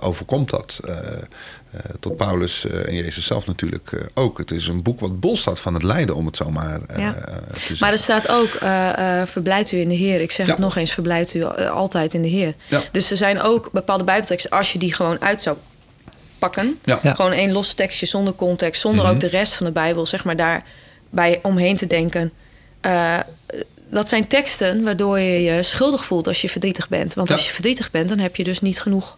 [0.10, 0.80] overkomt dat.
[0.86, 4.38] Eh, eh, tot Paulus eh, en Jezus zelf natuurlijk eh, ook.
[4.38, 6.98] Het is een boek wat bol staat van het lijden, om het zo maar eh,
[6.98, 7.14] Ja.
[7.14, 7.78] te zeggen.
[7.80, 10.22] Maar er staat ook, eh eh verblijft u in de Heer.
[10.22, 10.52] Ik zeg Ja.
[10.52, 12.54] het nog eens, verblijft u altijd in de Heer.
[12.68, 12.82] Ja.
[12.92, 15.58] Dus er zijn ook bepaalde bijbelteksten, als je die gewoon uit zou
[16.40, 16.80] pakken...
[16.84, 17.00] Ja.
[17.04, 17.14] Ja.
[17.14, 18.82] gewoon één los tekstje zonder context...
[18.82, 19.14] zonder Mhm.
[19.14, 22.32] ook de rest van de Bijbel, zeg maar, daarbij omheen te denken...
[22.82, 23.18] Eh,
[23.92, 27.14] dat zijn teksten waardoor je je schuldig voelt als je verdrietig bent.
[27.14, 27.36] Want Ja.
[27.36, 29.18] als je verdrietig bent, dan heb je dus niet genoeg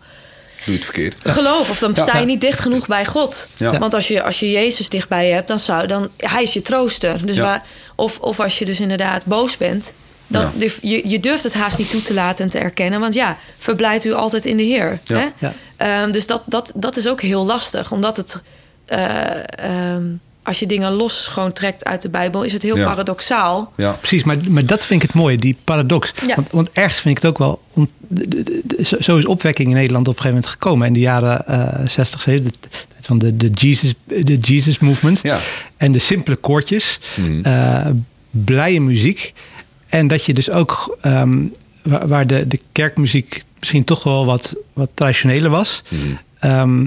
[0.66, 1.16] Doe je het verkeerd.
[1.24, 1.70] geloof.
[1.70, 2.02] Of dan Ja.
[2.04, 3.48] sta je niet dicht genoeg bij God.
[3.58, 3.78] Ja.
[3.80, 6.62] Want als je, als je Jezus dichtbij je hebt, dan zou dan hij is je
[6.62, 7.26] trooster.
[7.26, 7.42] Dus Ja.
[7.42, 7.64] waar,
[7.96, 9.94] of, of als je dus inderdaad boos bent,
[10.28, 10.52] dan Ja.
[10.56, 13.00] durf- je, je durft het haast niet toe te laten en te erkennen.
[13.00, 15.00] Want ja, verblijft u altijd in de Heer.
[15.04, 15.18] Ja.
[15.18, 15.28] Hè?
[15.38, 15.54] Ja.
[15.78, 18.42] Ehm, dus dat, dat, dat is ook heel lastig, omdat het.
[18.86, 19.26] eh,
[19.66, 20.04] ehm,
[20.52, 22.86] als je dingen los gewoon trekt uit de Bijbel, is het heel Ja.
[22.86, 23.72] paradoxaal.
[23.78, 23.92] Ja.
[23.92, 26.14] Precies, maar, maar dat vind ik het mooie, die paradox.
[26.28, 26.36] Ja.
[26.36, 27.62] Want, want ergens vind ik het ook wel...
[27.74, 30.88] on- de- de- de- zo- Zo is opwekking in Nederland op een gegeven moment gekomen.
[30.88, 32.62] In de jaren eh 60, 70.
[32.62, 32.68] de-
[33.02, 35.20] Van de, de, Jesus, de Jesus Movement.
[35.24, 35.40] Ja.
[35.78, 37.00] En de simpele koortjes.
[37.18, 37.42] Mhm.
[37.42, 37.86] eh,
[38.32, 39.34] blije muziek.
[39.90, 40.98] En dat je dus ook...
[41.02, 41.38] ehm,
[41.82, 45.84] waar, waar de, de kerkmuziek misschien toch wel wat, wat traditioneler was...
[45.90, 46.02] Mhm.
[46.40, 46.86] ehm,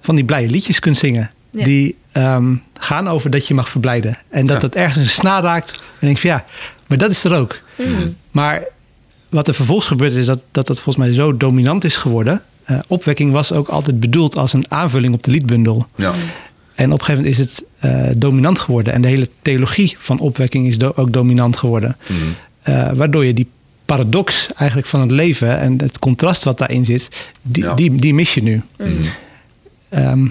[0.00, 1.30] van die blije liedjes kunt zingen.
[1.50, 1.64] Ja.
[1.64, 4.18] Die ehm, gaan over dat je mag verblijden.
[4.30, 4.60] En dat Ja.
[4.62, 5.70] dat ergens een snaar raakt.
[5.72, 6.44] En denk van ja,
[6.86, 7.60] maar dat is er ook.
[8.30, 8.62] Maar
[9.28, 12.42] wat er vervolgens gebeurt is dat, dat dat volgens mij zo dominant is geworden.
[12.64, 15.86] Eh, opwekking was ook altijd bedoeld als een aanvulling op de liedbundel.
[15.96, 16.12] Ja.
[16.74, 18.92] En op een gegeven moment is het eh, dominant geworden.
[18.92, 21.96] En de hele theologie van opwekking is do- ook dominant geworden.
[22.06, 22.18] Mhm.
[22.62, 23.48] Eh, waardoor je die
[23.84, 27.74] paradox eigenlijk van het leven en het contrast wat daarin zit, die, Ja.
[27.74, 28.62] die, die mis je nu.
[29.88, 30.26] Ehm,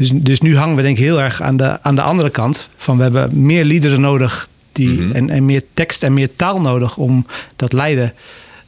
[0.00, 2.68] dus, dus nu hangen we denk ik heel erg aan de, aan de andere kant.
[2.76, 5.12] Van we hebben meer liederen nodig die, Mhm.
[5.16, 7.26] en, en meer tekst en meer taal nodig om
[7.56, 8.12] dat lijden.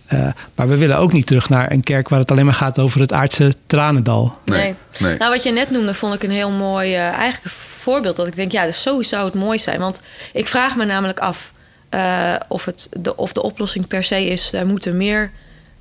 [0.07, 2.79] Eh, maar we willen ook niet terug naar een kerk waar het alleen maar gaat
[2.79, 4.37] over het aardse tranendal.
[4.45, 4.75] Nee.
[4.99, 5.17] nee.
[5.17, 8.17] Nou, wat je net noemde, vond ik een heel mooi eh, eigenlijk voorbeeld.
[8.17, 9.79] Dat ik denk, ja, dus zo zou het mooi zijn.
[9.79, 10.01] Want
[10.33, 11.53] ik vraag me namelijk af,
[11.89, 14.53] eh, of, het, de, of de oplossing per se is...
[14.53, 15.31] er moeten meer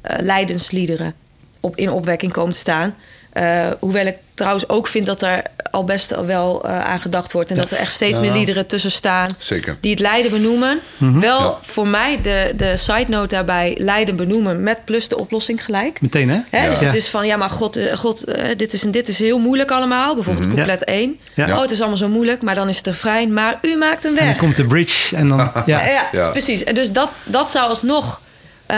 [0.02, 1.14] eh lijdensliederen
[1.60, 2.96] op, in opwekking komen te staan.
[3.32, 7.52] Eh, hoewel ik trouwens ook vind dat er al best wel eh, aan gedacht wordt...
[7.52, 8.22] en dat er echt steeds Ja.
[8.22, 9.78] meer liederen tussen staan Zeker.
[9.82, 10.80] die het lijden benoemen.
[10.98, 11.20] Mhm.
[11.20, 11.58] Wel Ja.
[11.62, 16.02] voor mij de, de side note daarbij lijden benoemen met plus de oplossing gelijk.
[16.02, 16.40] Meteen, hè?
[16.50, 16.70] Hè?
[16.70, 18.24] Dus het is van, ja, maar God, eh, God
[18.58, 20.14] dit, is, en dit is heel moeilijk allemaal.
[20.14, 20.56] Bijvoorbeeld Mhm.
[20.56, 21.20] couplet 1.
[21.36, 21.56] Ja.
[21.56, 23.34] Oh, het is allemaal zo moeilijk, maar dan is het refrein.
[23.34, 24.34] Maar u maakt een En weg.
[24.36, 25.52] dan komt de bridge en dan...
[25.66, 26.64] ja, precies.
[26.64, 28.22] En dus dat, dat zou alsnog...
[28.66, 28.78] eh,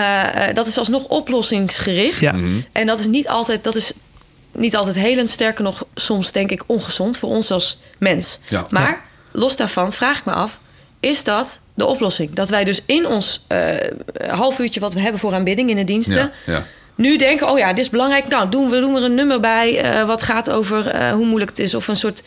[0.53, 2.19] dat is alsnog oplossingsgericht.
[2.19, 2.35] ja.
[2.71, 3.63] En dat is niet altijd...
[3.63, 3.91] Dat is
[4.53, 8.39] niet altijd helend, sterker nog soms denk ik ongezond voor ons als mens.
[8.49, 8.65] Ja.
[8.69, 9.01] Maar
[9.31, 10.59] los daarvan vraag ik me af,
[10.99, 12.33] is dat de oplossing?
[12.33, 13.75] Dat wij dus in ons eh
[14.29, 16.31] half uurtje wat we hebben voor aanbidding in de diensten...
[16.45, 18.27] Ja, nu denken, oh ja, dit is belangrijk.
[18.27, 21.49] Nou, doen we doen er een nummer bij eh, wat gaat over eh, hoe moeilijk
[21.49, 21.75] het is...
[21.75, 22.23] of een soort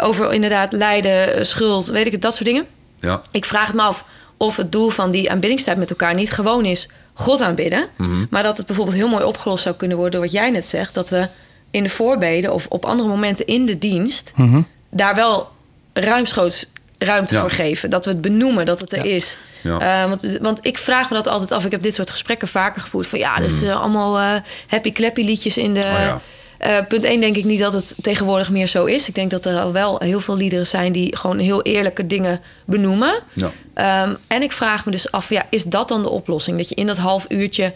[0.00, 2.66] over inderdaad lijden, schuld, weet ik het, dat soort dingen.
[3.00, 3.20] ja.
[3.30, 4.04] Ik vraag het me af
[4.36, 7.88] of het doel van die aanbiddingstijd met elkaar niet gewoon is God aanbidden.
[7.96, 8.24] Mhm.
[8.30, 10.94] Maar dat het bijvoorbeeld heel mooi opgelost zou kunnen worden door wat jij net zegt.
[10.94, 11.28] Dat we
[11.74, 14.60] in de voorbeden of op andere momenten in de dienst Mhm.
[14.90, 15.48] daar wel
[15.92, 16.66] ruimschoots
[16.98, 17.40] ruimte Ja.
[17.40, 17.90] voor geven.
[17.90, 19.14] Dat we het benoemen, dat het er Ja.
[19.14, 19.38] is.
[19.62, 20.02] Ja.
[20.02, 21.64] Eh, want, want ik vraag me dat altijd af.
[21.64, 23.06] Ik heb dit soort gesprekken vaker gevoerd.
[23.06, 25.80] Van ja, dus eh, allemaal eh, happy clappy liedjes in de...
[25.80, 26.06] Mm.
[26.06, 29.08] Oh punt 1 denk ik niet dat het tegenwoordig meer zo is.
[29.08, 32.40] Ik denk dat er al wel heel veel liederen zijn die gewoon heel eerlijke dingen
[32.64, 33.14] benoemen.
[33.32, 33.50] Ja.
[33.74, 36.56] Ehm, en ik vraag me dus af, ja, is dat dan de oplossing?
[36.56, 37.72] Dat je in dat half uurtje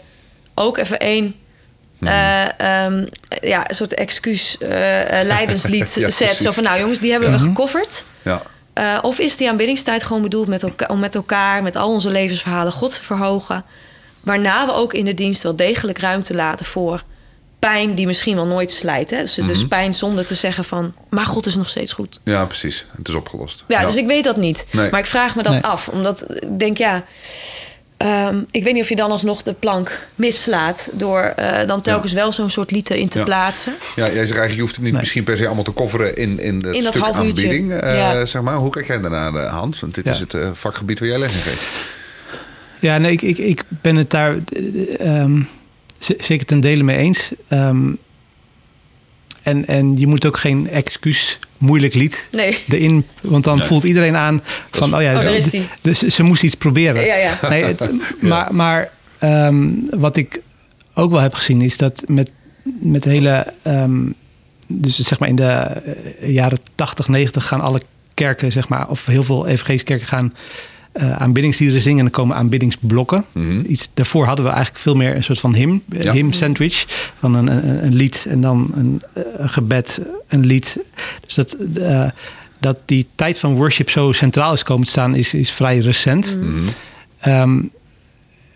[0.55, 1.35] ook even één...
[1.97, 2.11] Mhm.
[2.11, 3.05] eh, ehm,
[3.41, 6.17] ja, een soort excuus eh, eh, lijdenslied Ja, zet.
[6.27, 6.37] precies.
[6.45, 8.03] Zo van, nou jongens, die hebben we gecoverd.
[8.21, 8.41] ja.
[8.73, 12.71] Eh, of is die aanbiddingstijd gewoon bedoeld met om met elkaar, met al onze levensverhalen,
[12.73, 13.65] God te verhogen?
[14.19, 17.03] Waarna we ook in de dienst wel degelijk ruimte laten voor
[17.59, 19.09] pijn die misschien wel nooit slijt.
[19.09, 19.17] Hè?
[19.19, 19.67] Dus, dus Mhm.
[19.67, 22.19] pijn zonder te zeggen van, maar God is nog steeds goed.
[22.23, 22.85] Ja, precies.
[22.97, 23.63] Het is opgelost.
[23.67, 24.65] Ja, dus ik weet dat niet.
[24.71, 24.91] Nee.
[24.91, 25.61] Maar ik vraag me dat Nee.
[25.63, 25.87] af.
[25.87, 27.03] Omdat ik denk, ja...
[27.99, 30.89] ehm, ik weet niet of je dan alsnog de plank mislaat...
[30.93, 33.23] door eh, dan telkens wel zo'n soort lied erin te Ja.
[33.23, 33.73] plaatsen.
[33.95, 35.01] Ja, jij zegt eigenlijk, je hoeft het niet Nee.
[35.01, 37.71] misschien per se allemaal te coveren in, in het In dat stuk aanbieding.
[37.73, 38.25] eh, Ja.
[38.25, 38.55] zeg maar.
[38.55, 39.79] Hoe kijk jij daarnaar, eh, Hans?
[39.79, 40.11] Want dit Ja.
[40.13, 41.95] is het vakgebied waar jij les in geeft.
[42.79, 44.37] Ja, nee, ik, ik, ik ben het daar
[45.99, 47.31] z- zeker ten dele mee eens.
[47.47, 47.91] Ehm,
[49.43, 52.57] en, en je moet ook geen excuus moeilijk lied Nee.
[52.67, 53.67] erin, want dan Nee.
[53.67, 54.41] voelt iedereen aan
[54.71, 55.67] van, is- oh ja, Oh, daar is d- die.
[55.81, 57.05] dus ze moest iets proberen.
[57.05, 57.37] Ja, ja.
[57.49, 57.91] Nee, het-
[58.21, 60.41] maar maar ehm, wat ik
[60.93, 62.31] ook wel heb gezien is dat met,
[62.79, 63.99] met hele, ehm,
[64.67, 67.81] dus zeg maar in de eh, jaren 80, 90 gaan alle
[68.13, 70.33] kerken, zeg maar, of heel veel evangelische kerken gaan
[70.91, 73.25] eh aanbiddingsliederen zingen en dan komen aanbiddingsblokken.
[73.31, 73.59] Mhm.
[73.67, 76.13] Iets, daarvoor hadden we eigenlijk veel meer een soort van hymn, eh, Ja.
[76.13, 76.85] hymn sandwich.
[77.19, 80.77] Van een, een, een lied en dan een, eh, een gebed, een lied.
[81.25, 82.07] Dus dat, eh,
[82.59, 86.37] dat die tijd van worship zo centraal is komen te staan, is, is vrij recent.
[86.41, 86.49] Mhm.
[87.19, 87.61] Ehm,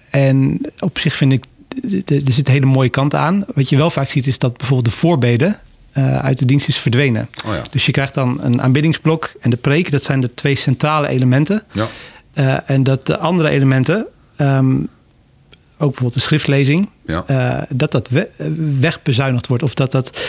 [0.09, 1.43] en op zich vind ik,
[2.05, 3.45] er zit een hele mooie kant aan.
[3.55, 5.59] Wat je wel vaak ziet is dat bijvoorbeeld de voorbeden
[5.91, 7.29] eh, uit de dienst is verdwenen.
[7.45, 7.61] Oh ja.
[7.71, 9.91] Dus je krijgt dan een aanbiddingsblok en de preek.
[9.91, 11.63] Dat zijn de twee centrale elementen.
[11.71, 11.87] Ja.
[12.33, 14.05] Eh, en dat de andere elementen,
[14.35, 14.75] ehm,
[15.77, 17.23] ook bijvoorbeeld de schriftlezing, Ja.
[17.27, 18.29] eh, dat dat we-
[18.79, 19.63] wegbezuinigd wordt.
[19.63, 20.19] Of dat dat.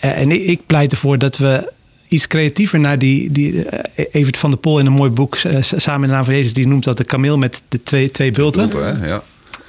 [0.00, 1.72] eh, en ik, ik pleit ervoor dat we
[2.08, 3.32] iets creatiever naar die.
[3.32, 3.64] die
[4.12, 6.66] Evert van der Pol in een mooi boek, Samen in de naam van Jezus, die
[6.66, 8.68] noemt dat de kameel met de twee, twee bulten.
[8.68, 9.06] Bulten, hè?
[9.06, 9.22] Ja.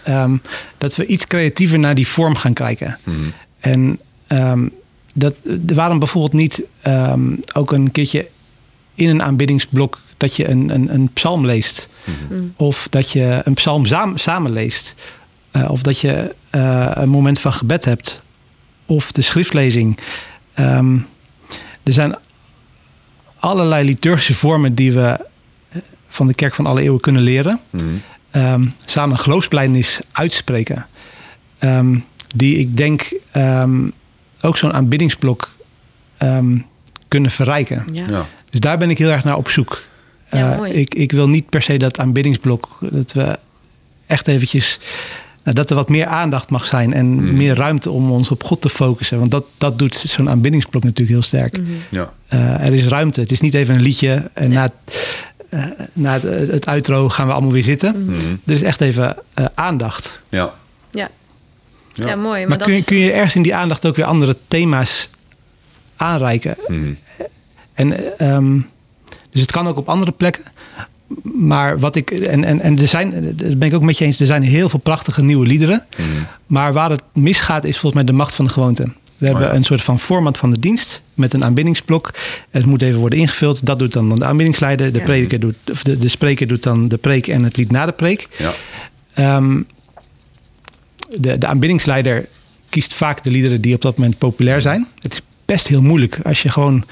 [0.03, 0.37] Ehm,
[0.77, 2.97] dat we iets creatiever naar die vorm gaan kijken.
[3.03, 3.15] Mhm.
[3.59, 4.67] En ehm,
[5.13, 5.35] dat,
[5.73, 6.63] waarom bijvoorbeeld niet
[7.53, 8.27] ook een keertje
[8.95, 11.89] in een aanbiddingsblok dat je een, een, een psalm leest.
[12.55, 14.95] Of dat je een psalm samen, samen leest.
[15.51, 18.21] Eh, of dat je eh, een moment van gebed hebt.
[18.85, 19.97] Of de schriftlezing.
[20.53, 20.97] Ehm,
[21.83, 22.15] er zijn
[23.39, 25.25] allerlei liturgische vormen die we
[25.69, 27.59] eh, van de kerk van alle eeuwen kunnen leren.
[27.69, 27.83] Mhm.
[28.31, 30.87] Ehm, samen een geloofsbelijdenis uitspreken.
[31.57, 31.97] Ehm,
[32.35, 33.89] die ik denk ehm,
[34.41, 35.55] ook zo'n aanbiddingsblok
[36.17, 36.57] ehm,
[37.07, 37.85] kunnen verrijken.
[37.91, 38.05] Ja.
[38.07, 38.25] Ja.
[38.55, 39.83] Dus daar ben ik heel erg naar op zoek.
[40.31, 40.71] Ja, Eh, mooi.
[40.71, 43.39] ik, ik wil niet per se dat aanbiddingsblok, dat we
[44.07, 44.79] echt eventjes,
[45.43, 47.37] nou, dat er wat meer aandacht mag zijn en Mhm.
[47.37, 49.19] meer ruimte om ons op God te focussen.
[49.19, 51.57] Want dat, dat doet zo'n aanbiddingsblok natuurlijk heel sterk.
[51.57, 51.71] Mhm.
[51.89, 52.13] Ja.
[52.27, 53.19] Eh, er is ruimte.
[53.21, 55.05] Het is niet even een liedje en na, het,
[55.49, 58.05] eh, na het, het outro gaan we allemaal weer zitten.
[58.05, 58.15] Mhm.
[58.45, 60.21] Er is echt even eh, aandacht.
[60.29, 60.53] Ja.
[60.91, 61.09] Ja.
[61.93, 62.07] Ja.
[62.07, 62.15] Ja.
[62.15, 62.39] mooi.
[62.39, 64.37] Maar, Maar dat kun je, is- kun je ergens in die aandacht ook weer andere
[64.47, 65.09] thema's
[65.95, 66.55] aanreiken?
[67.75, 68.59] En, ehm,
[69.31, 70.43] dus het kan ook op andere plekken.
[71.23, 72.11] Maar wat ik.
[72.11, 74.69] En, en, en er zijn, daar ben ik ook met je eens, er zijn heel
[74.69, 75.85] veel prachtige nieuwe liederen.
[75.97, 76.07] Mhm.
[76.47, 78.83] Maar waar het misgaat is volgens mij de macht van de gewoonte.
[79.17, 79.55] We hebben Oh ja.
[79.57, 82.13] een soort van format van de dienst met een aanbiddingsblok.
[82.49, 83.65] Het moet even worden ingevuld.
[83.65, 84.91] Dat doet dan de aanbiddingsleider.
[84.91, 85.03] De, Ja.
[85.03, 87.91] prediker doet, of de, de spreker doet dan de preek en het lied na de
[87.91, 88.27] preek.
[88.37, 88.53] Ja.
[89.13, 89.61] Ehm,
[91.19, 92.25] de, de aanbiddingsleider
[92.69, 94.87] kiest vaak de liederen die op dat moment populair zijn.
[94.99, 96.85] Het is best heel moeilijk als je gewoon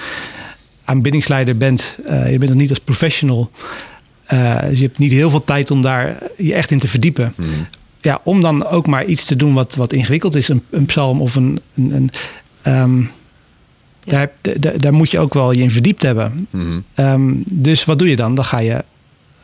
[0.86, 1.98] aanbiddingsleider bent.
[2.06, 3.52] eh, je bent er niet als professional.
[4.26, 7.34] eh, dus je hebt niet heel veel tijd om daar je echt in te verdiepen.
[8.02, 10.48] Ja, om dan ook maar iets te doen wat, wat ingewikkeld is.
[10.48, 11.60] Een, een psalm of een...
[11.76, 12.10] een, een
[12.62, 13.02] ehm,
[14.06, 16.48] daar, daar, daar moet je ook wel je in verdiept hebben.
[16.50, 16.80] Mhm.
[16.94, 18.36] Ehm, dus wat doe je dan?
[18.36, 18.84] Dan ga je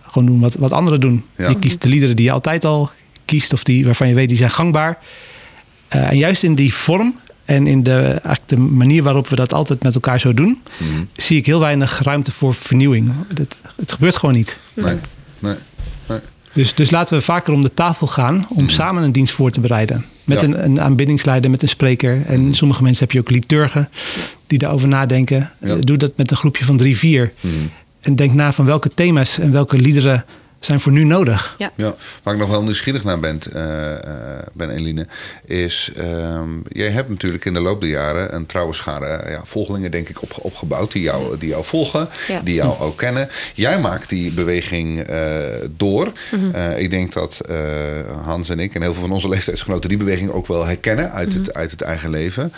[0.03, 1.23] gewoon doen wat, wat anderen doen.
[1.37, 1.49] Ja.
[1.49, 2.89] Je kiest de liederen die je altijd al
[3.25, 3.53] kiest...
[3.53, 4.97] of die waarvan je weet die zijn gangbaar.
[5.87, 7.19] Eh, en juist in die vorm
[7.49, 10.61] en in de, eigenlijk de manier waarop we dat altijd met elkaar zo doen...
[10.77, 11.03] Mhm.
[11.15, 13.11] zie ik heel weinig ruimte voor vernieuwing.
[13.33, 14.59] Dat, het gebeurt gewoon niet.
[14.73, 14.95] Nee.
[15.39, 15.55] Nee.
[16.07, 16.19] Nee.
[16.53, 19.59] Dus, dus laten we vaker om de tafel gaan om samen een dienst voor te
[19.59, 20.05] bereiden.
[20.23, 20.51] Met Mhm.
[20.51, 20.57] Ja.
[20.57, 22.21] een, een aanbiddingsleider, met een spreker.
[22.25, 23.89] En sommige mensen heb je ook liturgen
[24.47, 25.51] die daarover nadenken.
[25.61, 25.75] Ja.
[25.75, 27.33] Doe dat met een groepje van drie, vier.
[27.41, 27.53] Mhm.
[28.01, 30.25] En denk na van welke thema's en welke liederen
[30.59, 31.55] zijn voor nu nodig.
[31.57, 31.71] Ja.
[31.75, 31.93] Ja,
[32.23, 33.99] waar ik nog wel nieuwsgierig naar ben, eh, eh,
[34.53, 35.07] ben Eline,
[35.45, 35.91] is...
[35.95, 39.91] ehm, jij hebt natuurlijk in de loop der jaren een trouwe schare eh, ja, volgelingen,
[39.91, 40.91] denk ik, op, opgebouwd...
[40.91, 42.41] Die jou, die jou volgen, Ja.
[42.43, 43.29] die jou ook kennen.
[43.53, 45.19] Jij maakt die beweging eh,
[45.71, 46.11] door.
[46.31, 46.51] Mhm.
[46.55, 47.57] Eh, ik denk dat eh,
[48.23, 49.89] Hans en ik en heel veel van onze leeftijdsgenoten...
[49.89, 51.37] die beweging ook wel herkennen uit, Mhm.
[51.37, 52.53] het, uit het eigen leven.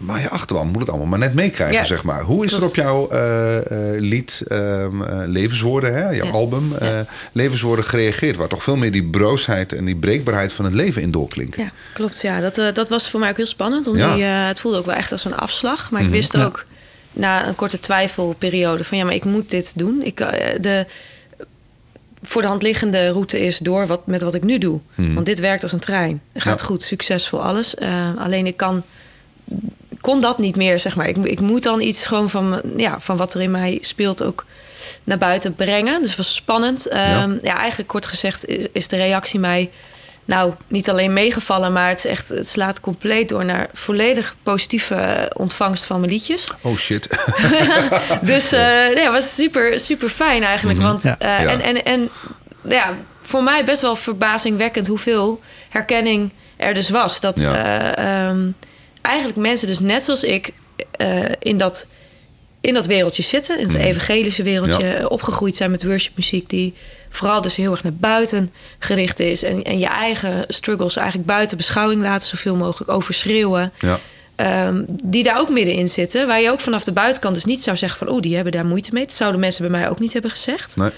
[0.00, 2.22] Maar je achterban moet het allemaal maar net meekrijgen, Ja, zeg maar.
[2.22, 2.72] Hoe is er klopt.
[2.72, 3.56] op jouw eh,
[3.94, 6.32] eh, lied ehm, eh, Levenswoorden, hè, jouw Ja.
[6.32, 6.72] album...
[7.40, 8.36] eh, levenswoorden gereageerd.
[8.36, 11.62] Waar toch veel meer die broosheid en die breekbaarheid van het leven in doorklinken.
[11.62, 12.20] Ja, klopt.
[12.22, 13.86] Ja, dat, eh, dat was voor mij ook heel spannend.
[13.86, 14.14] Om Ja.
[14.14, 15.90] die, eh, het voelde ook wel echt als een afslag.
[15.90, 16.10] Maar Mhm.
[16.10, 16.44] ik wist Ja.
[16.44, 16.64] ook
[17.12, 20.02] na een korte twijfelperiode van ja, maar ik moet dit doen.
[20.02, 20.86] Ik, eh, de
[22.22, 24.80] voor de hand liggende route is door wat, met wat ik nu doe.
[24.94, 25.14] Mhm.
[25.14, 26.22] Want dit werkt als een trein.
[26.34, 26.64] Gaat Ja.
[26.64, 27.74] goed, succesvol, alles.
[28.18, 28.82] Alleen ik kan
[30.00, 31.08] kon dat niet meer, zeg maar.
[31.08, 34.44] Ik, ik moet dan iets gewoon van, ja, van wat er in mij speelt ook
[35.04, 36.00] naar buiten brengen.
[36.00, 36.88] Dus het was spannend.
[36.88, 37.56] Ehm, ja.
[37.56, 39.70] eigenlijk kort gezegd is, is de reactie mij...
[40.24, 43.44] nou, niet alleen meegevallen, maar het, is echt, het slaat compleet door...
[43.44, 46.50] naar volledig positieve ontvangst van mijn liedjes.
[46.62, 47.08] Oh shit.
[48.22, 48.60] Dus eh
[48.94, 50.80] nee, het was super, super fijn eigenlijk.
[50.80, 51.16] Want, Ja.
[51.18, 51.48] eh, Ja.
[51.50, 52.08] En, en, en
[52.68, 57.20] ja, voor mij best wel verbazingwekkend hoeveel herkenning er dus was.
[57.20, 57.54] Dat Ja.
[57.94, 58.38] eh, ehm,
[59.02, 60.50] eigenlijk mensen dus net zoals ik
[60.96, 61.86] eh, in, dat,
[62.60, 63.58] in dat wereldje zitten.
[63.58, 65.06] In het evangelische wereldje Ja.
[65.06, 66.48] opgegroeid zijn met worshipmuziek.
[66.50, 66.74] Die
[67.08, 69.42] vooral dus heel erg naar buiten gericht is.
[69.42, 72.28] En, en je eigen struggles eigenlijk buiten beschouwing laten.
[72.28, 73.72] Zoveel mogelijk overschreeuwen.
[73.78, 73.98] ja.
[74.36, 76.26] Ehm, die daar ook middenin zitten.
[76.26, 78.08] Waar je ook vanaf de buitenkant dus niet zou zeggen van...
[78.08, 79.06] oh, die hebben daar moeite mee.
[79.06, 80.76] Dat zouden mensen bij mij ook niet hebben gezegd.
[80.76, 80.88] Nee.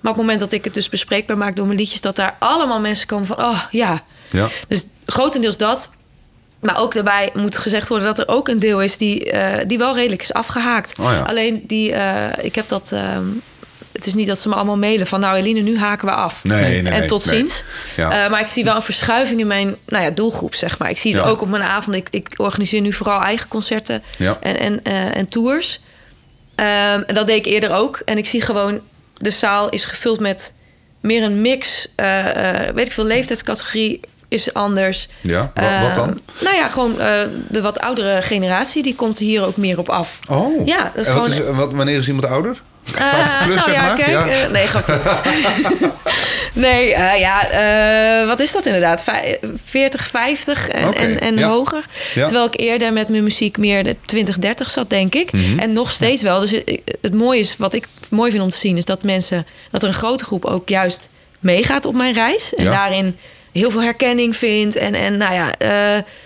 [0.00, 2.00] Maar op het moment dat ik het dus bespreekbaar maak door mijn liedjes...
[2.00, 4.02] dat daar allemaal mensen komen van, oh ja.
[4.30, 4.48] Ja.
[4.68, 5.90] Dus grotendeels dat.
[6.60, 8.96] Maar ook daarbij moet gezegd worden dat er ook een deel is...
[8.96, 10.94] die, eh, die wel redelijk is afgehaakt.
[10.98, 11.22] Oh ja.
[11.22, 12.92] Alleen die, eh, ik heb dat...
[12.92, 13.24] ehm,
[13.92, 15.20] het is niet dat ze me allemaal mailen van...
[15.20, 16.44] nou Eline, nu haken we af.
[16.44, 17.38] Nee, nee, nee, en tot nee.
[17.38, 17.64] ziens.
[17.96, 18.24] Ja.
[18.24, 20.90] Eh, maar ik zie wel een verschuiving in mijn nou ja, doelgroep, zeg maar.
[20.90, 21.28] Ik zie het Ja.
[21.30, 21.96] ook op mijn avond.
[21.96, 24.02] Ik, ik organiseer nu vooral eigen concerten
[24.40, 24.82] en, en,
[25.14, 25.80] en tours.
[26.54, 28.02] Ehm, en dat deed ik eerder ook.
[28.04, 28.80] En ik zie gewoon,
[29.14, 30.52] de zaal is gevuld met
[31.00, 31.88] meer een mix.
[32.74, 35.08] weet ik veel, leeftijdscategorie is anders.
[35.20, 36.08] Ja, wa- wat dan?
[36.08, 39.88] Eh, nou ja, gewoon eh, de wat oudere generatie, die komt hier ook meer op
[39.88, 40.18] af.
[40.30, 40.66] Oh.
[40.66, 42.60] Ja, dat is en wat gewoon- is, wat, wanneer is iemand ouder?
[42.94, 44.10] Eh, 50 plus, nou ja, kijk.
[44.10, 44.26] Ja.
[44.28, 45.00] eh, nee, grapje.
[46.66, 49.02] nee, eh, ja, eh, wat is dat inderdaad?
[49.04, 51.48] Vij- 40, 50 en, en, en ja.
[51.48, 51.84] hoger.
[52.14, 52.24] Ja.
[52.24, 55.32] Terwijl ik eerder met mijn muziek meer de 20, 30 zat, denk ik.
[55.32, 55.58] Mhm.
[55.58, 56.40] En nog steeds wel.
[56.40, 59.46] Dus het, het mooie is, wat ik mooi vind om te zien, is dat mensen,
[59.70, 61.08] dat er een grote groep ook juist
[61.38, 62.54] meegaat op mijn reis.
[62.54, 63.16] En daarin
[63.52, 64.76] heel veel herkenning vindt.
[64.76, 65.54] En, en nou ja,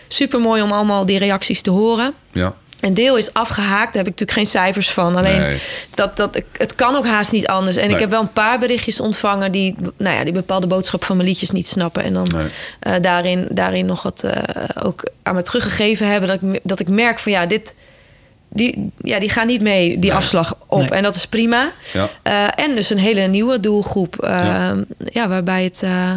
[0.09, 2.15] super mooi om allemaal die reacties te horen.
[2.33, 2.55] Ja.
[2.81, 5.17] Een deel is afgehaakt, daar heb ik natuurlijk geen cijfers van.
[5.17, 5.59] Alleen Nee.
[5.95, 7.77] dat, dat, het kan ook haast niet anders.
[7.77, 7.95] En Nee.
[7.95, 11.29] ik heb wel een paar berichtjes ontvangen die, nou ja, die bepaalde boodschap van mijn
[11.29, 12.03] liedjes niet snappen.
[12.05, 12.47] En dan Nee.
[12.81, 14.43] eh, daarin, daarin nog wat eh,
[14.85, 16.29] ook aan me teruggegeven hebben.
[16.29, 17.75] Dat ik, dat ik merk van ja, dit.
[18.49, 20.79] Die, ja, die gaan niet mee, die afslag op.
[20.81, 20.89] Nee.
[20.91, 21.73] En dat is prima.
[21.93, 22.09] Ja.
[22.23, 24.23] Eh, en dus een hele nieuwe doelgroep.
[24.23, 24.75] eh, Ja.
[25.13, 25.29] ja.
[25.29, 26.11] waarbij het eh,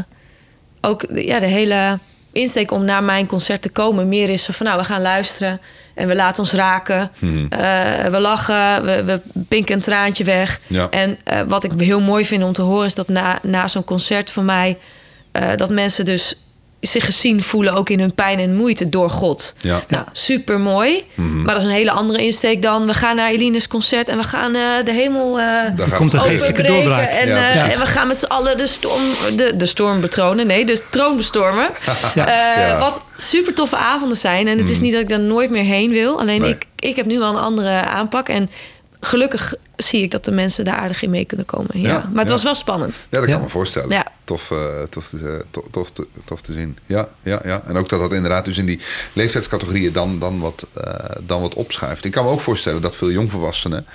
[0.86, 2.00] ook ja, de hele
[2.32, 5.62] insteek om naar mijn concert te komen meer is van nou, we gaan luisteren
[5.94, 7.12] en we laten ons raken.
[7.20, 7.46] Mhm.
[7.50, 10.60] Eh, we lachen, we, we pinken een traantje weg.
[10.68, 10.90] Ja.
[10.90, 13.84] En eh, wat ik heel mooi vind om te horen is dat na, na zo'n
[13.84, 14.78] concert van mij,
[15.32, 16.36] eh, dat mensen dus
[16.92, 19.54] zich gezien voelen, ook in hun pijn en moeite door God.
[19.60, 19.82] Ja.
[19.88, 21.04] Nou, super mooi.
[21.16, 24.24] Maar dat is een hele andere insteek dan we gaan naar Eline's concert en we
[24.24, 25.40] gaan eh, de hemel.
[25.40, 27.10] eh, Daar gaat komt een geestelijke openbreken doorbraak.
[27.10, 29.02] En, Ja, eh, en we gaan met z'n allen de storm,
[29.36, 30.48] de, de storm betronen.
[30.48, 31.70] Nee, de troon bestormen.
[32.16, 32.28] Ja.
[32.28, 32.80] Eh, Ja.
[32.80, 34.48] Wat super toffe avonden zijn.
[34.48, 36.20] En het is niet dat ik daar nooit meer heen wil.
[36.20, 36.50] Alleen Nee.
[36.50, 38.30] ik, ik heb nu wel een andere aanpak.
[38.30, 38.50] En
[39.00, 41.82] gelukkig zie ik dat de mensen daar aardig in mee kunnen komen.
[41.82, 41.88] Ja.
[41.88, 42.34] Ja, maar het ja.
[42.34, 42.94] was wel spannend.
[42.96, 43.36] Ja, dat kan Ja.
[43.36, 43.90] ik me voorstellen.
[43.90, 44.06] Ja.
[44.24, 44.58] Tof, eh,
[44.90, 46.78] tof, te, eh, tof, tof, te, tof te zien.
[46.86, 47.62] Ja, ja, ja.
[47.68, 48.80] En ook dat dat inderdaad dus in die
[49.14, 52.06] leeftijdscategorieën dan, dan, wat, eh, dan wat opschuift.
[52.06, 53.86] Ik kan me ook voorstellen dat veel jongvolwassenen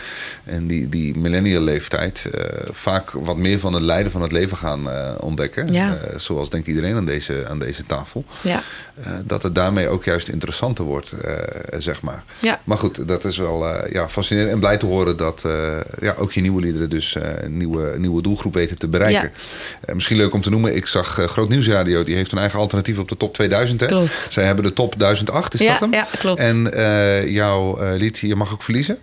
[0.44, 4.56] en die, die millennial leeftijd eh, vaak wat meer van het lijden van het leven
[4.56, 5.72] gaan eh, ontdekken.
[5.72, 5.94] Ja.
[5.96, 8.24] Eh, zoals denk ik iedereen aan deze, aan deze tafel.
[8.42, 8.62] Ja.
[9.02, 11.34] Eh, dat het daarmee ook juist interessanter wordt, eh,
[11.78, 12.24] zeg maar.
[12.38, 12.60] Ja.
[12.64, 15.52] Maar goed, dat is wel eh, ja, fascinerend en blij te horen dat eh,
[16.00, 19.32] ja, ook je nieuwe liederen dus eh, een nieuwe, nieuwe doelgroep weten te bereiken.
[19.84, 22.58] Eh, misschien leuk om te noemen, ik zag eh, Groot Nieuwsradio, die heeft een eigen
[22.58, 23.80] alternatief op de top 2000.
[23.80, 23.86] Hè?
[23.86, 24.28] Klopt.
[24.30, 25.92] Zij hebben de top 1008, is Ja, dat hem?
[25.92, 26.38] ja, klopt.
[26.40, 28.98] En eh, jouw eh, lied, Je mag ook verliezen.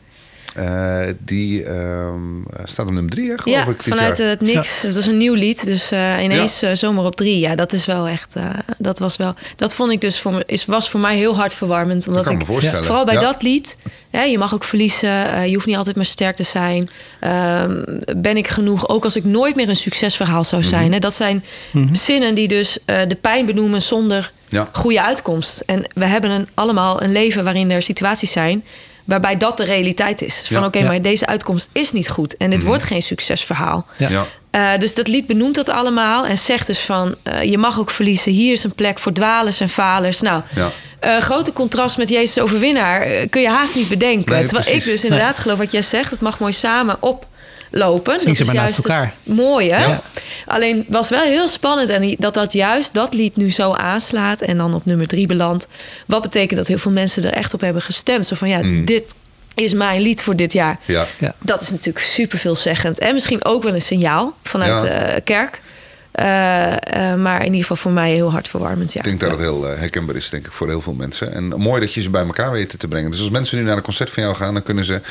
[0.58, 2.20] Eh, die ehm,
[2.64, 3.84] staat op nummer drie, hè, geloof Ja, ik.
[3.84, 4.28] dit vanuit jaar.
[4.30, 4.82] het niks.
[4.82, 6.70] Het was een nieuw lied, dus eh, ineens Ja.
[6.70, 7.40] eh, zomaar op drie.
[7.40, 8.36] Ja, dat is wel echt.
[8.36, 9.34] eh, dat was wel.
[9.56, 12.08] Dat vond ik dus voor me, is, was voor mij heel hartverwarmend.
[12.08, 12.86] Omdat kan ik me voorstellen.
[12.86, 13.20] vooral bij Ja.
[13.20, 13.78] dat lied.
[14.10, 15.48] Hè, je mag ook verliezen.
[15.50, 16.90] je hoeft niet altijd maar sterk te zijn.
[17.20, 17.84] Ehm,
[18.18, 18.90] ben ik genoeg?
[18.90, 20.70] Ook als ik nooit meer een succesverhaal zou Mhm.
[20.72, 20.94] zijn.
[20.94, 21.44] Hè, dat zijn
[21.92, 24.70] zinnen die dus eh, de pijn benoemen zonder Ja.
[24.72, 25.64] goede uitkomst.
[25.66, 28.64] En we hebben een, allemaal een leven waarin er situaties zijn.
[29.08, 30.36] Waarbij dat de realiteit is.
[30.46, 30.58] Van Ja.
[30.58, 30.68] Mhm.
[30.68, 30.86] oké, Ja.
[30.86, 32.38] maar deze uitkomst is niet goed.
[32.38, 33.86] En dit wordt geen succesverhaal.
[33.98, 34.10] Ja.
[34.10, 34.26] Ja.
[34.52, 37.16] Eh, dus dat lied benoemt dat allemaal en zegt dus van...
[37.24, 40.22] eh, je mag ook verliezen, hier is een plek voor dwalers en falers.
[40.22, 40.72] Nou, Ja.
[41.00, 44.32] eh, grote contrast met Jezus overwinnaar kun je haast niet bedenken.
[44.34, 44.86] Nee, Terwijl precies.
[44.86, 46.12] ik dus inderdaad geloof wat jij zegt...
[46.12, 46.98] het mag mooi samen
[47.72, 49.14] Zing ze maar naast het elkaar.
[49.24, 49.70] mooie.
[49.70, 50.02] Ja.
[50.46, 54.42] Alleen was wel heel spannend en dat dat juist dat lied nu zo aanslaat...
[54.42, 55.68] en dan op nummer drie belandt.
[56.06, 58.28] Wat betekent dat heel veel mensen er echt op hebben gestemd.
[58.28, 58.86] Zo van, ja, Mm.
[58.86, 59.16] dit
[59.56, 60.80] is mijn lied voor dit jaar.
[60.86, 61.06] Ja.
[61.20, 61.36] Ja.
[61.40, 63.00] Dat is natuurlijk super veelzeggend.
[63.00, 65.20] En misschien ook wel een signaal vanuit de Ja.
[65.24, 65.62] kerk.
[66.18, 68.94] Eh, eh, maar in ieder geval voor mij heel hartverwarmend.
[68.94, 69.00] Ja.
[69.00, 71.34] Ik denk dat het heel eh, herkenbaar is, denk ik, voor heel veel mensen.
[71.34, 73.12] En mooi dat je ze bij elkaar weten te brengen.
[73.12, 75.02] Dus als mensen nu naar een concert van jou gaan, dan kunnen ze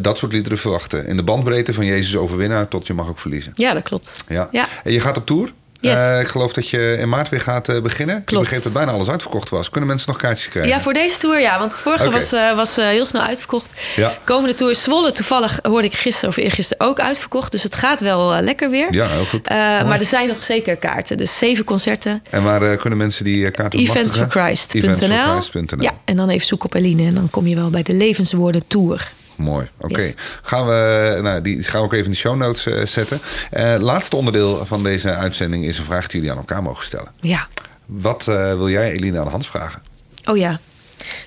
[0.00, 1.06] dat soort liederen verwachten.
[1.06, 3.52] In de bandbreedte van Jezus overwinnaar tot je mag ook verliezen.
[3.54, 4.24] Ja, dat klopt.
[4.28, 4.48] Ja.
[4.50, 4.68] Ja.
[4.84, 5.52] En je gaat op tour.
[5.84, 5.98] Yes.
[5.98, 8.16] Eh, ik geloof dat je in maart weer gaat eh, beginnen.
[8.16, 8.44] Ik Klopt.
[8.44, 9.70] begreep dat bijna alles uitverkocht was.
[9.70, 10.72] Kunnen mensen nog kaartjes krijgen?
[10.72, 11.58] Ja, voor deze tour ja.
[11.58, 13.80] Want de vorige was, eh, was heel snel uitverkocht.
[13.96, 14.18] Ja.
[14.24, 17.52] Komende tour Zwolle toevallig hoorde ik gisteren of eergisteren ook uitverkocht.
[17.52, 18.86] Dus het gaat wel lekker weer.
[18.90, 19.48] Ja, heel goed.
[19.48, 21.16] Maar er zijn nog zeker kaarten.
[21.16, 22.22] Dus zeven concerten.
[22.30, 24.00] En waar kunnen mensen die kaarten bemachtigen?
[24.00, 25.82] Eventsforchrist.nl Eventsforchrist.nl.
[25.82, 27.06] Ja, en dan even zoeken op Eline.
[27.06, 29.12] En dan kom je wel bij de Levenswoorden Tour.
[29.36, 30.02] Mooi, oké.
[30.02, 30.14] Yes.
[30.42, 33.20] Gaan we, nou, die gaan we ook even in de show notes eh, zetten.
[33.50, 37.08] Eh laatste onderdeel van deze uitzending is een vraag die jullie aan elkaar mogen stellen.
[37.20, 37.46] Ja.
[37.86, 39.82] Wat eh, wil jij Eline aan Hans vragen?
[40.24, 40.60] Oh ja.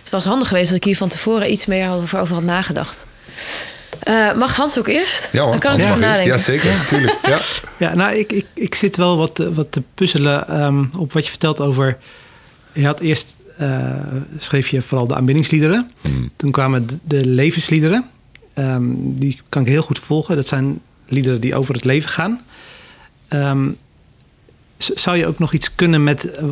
[0.01, 3.07] Het was handig geweest dat ik hier van tevoren iets meer over, over had nagedacht.
[3.99, 5.29] Eh, mag Hans ook eerst?
[5.31, 6.27] Ja hoor, Dan kan ik Hans even mag eerst.
[6.27, 6.61] nadenken.
[6.63, 6.87] Ja, zeker.
[6.87, 7.17] Tuurlijk.
[7.27, 7.39] Ja.
[7.87, 11.23] Ja, nou, ik, ik, ik zit wel wat, te- wat te puzzelen ehm, op wat
[11.23, 11.97] je vertelt over...
[12.73, 13.35] Je had eerst,
[14.37, 15.91] schreef je vooral de aanbiddingsliederen.
[16.35, 18.09] Toen kwamen de, de levensliederen.
[18.53, 20.35] Ehm, die kan ik heel goed volgen.
[20.35, 22.41] Dat zijn liederen die over het leven gaan.
[23.27, 23.69] Ehm,
[24.77, 26.31] zou je ook nog iets kunnen met...
[26.31, 26.43] eh,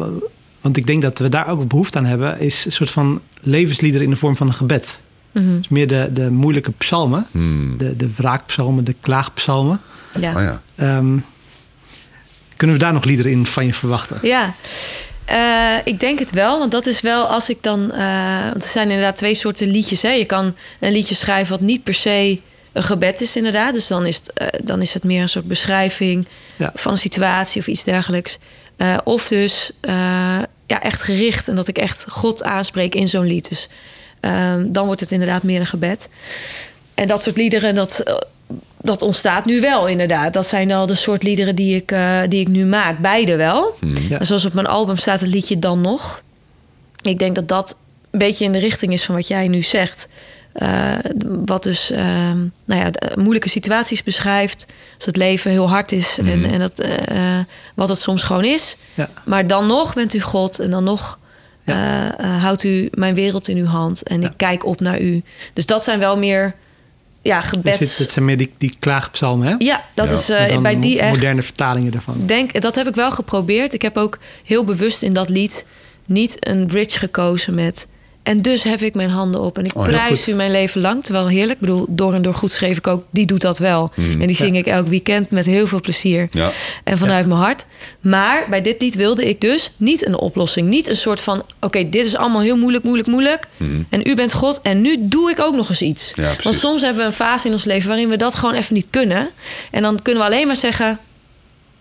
[0.62, 2.40] want ik denk dat we daar ook behoefte aan hebben...
[2.40, 5.02] is een soort van levensliederen in de vorm van een gebed.
[5.32, 5.58] Mhm.
[5.58, 7.28] Dus meer de, de moeilijke psalmen.
[7.32, 7.78] Hmm.
[7.78, 9.80] De, de wraakpsalmen, de klaagpsalmen.
[10.20, 10.36] Ja.
[10.36, 10.62] Oh ja.
[10.76, 11.18] Ehm,
[12.56, 14.20] kunnen we daar nog liederen in van je verwachten?
[14.22, 14.54] Ja,
[15.26, 16.60] Eh, ik denk het wel.
[16.60, 17.92] Want dat is wel als ik dan.
[17.92, 20.02] eh, want er zijn inderdaad twee soorten liedjes.
[20.02, 20.10] Hè.
[20.10, 22.40] Je kan een liedje schrijven wat niet per se
[22.74, 23.74] een gebed is, inderdaad.
[23.74, 26.72] Dus dan is het, eh, dan is het meer een soort beschrijving Ja.
[26.76, 28.38] van een situatie of iets dergelijks.
[29.04, 29.72] Of dus
[30.68, 33.50] ja, echt gericht en dat ik echt God aanspreek in zo'n lied.
[33.50, 33.70] Dus
[34.20, 36.10] ehm, dan wordt het inderdaad meer een gebed.
[36.94, 38.04] En dat soort liederen, dat,
[38.82, 40.34] dat ontstaat nu wel inderdaad.
[40.34, 43.00] Dat zijn al de soort liederen die ik, eh, die ik nu maak.
[43.00, 43.76] Beide wel.
[44.10, 44.20] Ja.
[44.20, 46.22] En zoals op mijn album staat het liedje Dan Nog.
[47.02, 47.78] Ik denk dat dat
[48.12, 50.08] een beetje in de richting is van wat jij nu zegt.
[50.54, 50.94] Eh,
[51.46, 54.66] wat dus ehm, nou ja, de- moeilijke situaties beschrijft.
[54.96, 58.44] Als het leven heel hard is en, en dat, eh, eh, wat het soms gewoon
[58.44, 58.78] is.
[58.94, 59.10] Ja.
[59.26, 61.20] Maar dan nog bent u God en dan nog
[61.64, 61.74] Ja.
[62.20, 64.04] eh, eh, houdt u mijn wereld in uw hand.
[64.04, 65.24] En ik kijk op naar u.
[65.54, 66.56] Dus dat zijn wel meer
[67.26, 67.78] ja, gebeds...
[67.78, 69.56] dit, dit zijn meer die, die klaagpsalmen, hè?
[69.58, 70.16] Ja, dat Ja.
[70.16, 71.12] is eh, bij die echt...
[71.12, 72.26] moderne vertalingen daarvan.
[72.26, 73.74] Denk, dat heb ik wel geprobeerd.
[73.74, 75.66] Ik heb ook heel bewust in dat lied
[76.06, 77.88] niet een bridge gekozen met
[78.26, 79.58] En dus hef ik mijn handen op.
[79.58, 80.34] En ik Oh, prijs goed.
[80.34, 81.04] u mijn leven lang.
[81.04, 81.54] Terwijl heerlijk.
[81.54, 83.04] Ik bedoel, door en door goed schreef ik ook.
[83.12, 83.92] Die doet dat wel.
[83.96, 86.28] En die zing ik elk weekend met heel veel plezier.
[86.32, 86.52] Ja.
[86.84, 87.66] En vanuit mijn hart.
[88.00, 90.70] Maar bij dit lied wilde ik dus niet een oplossing.
[90.70, 93.48] Niet een soort van: oké, dit is allemaal heel moeilijk, moeilijk, moeilijk.
[93.90, 94.60] En u bent God.
[94.62, 96.14] En nu doe ik ook nog eens iets.
[96.44, 98.88] Want soms hebben we een fase in ons leven waarin we dat gewoon even niet
[98.90, 99.30] kunnen.
[99.72, 101.00] En dan kunnen we alleen maar zeggen: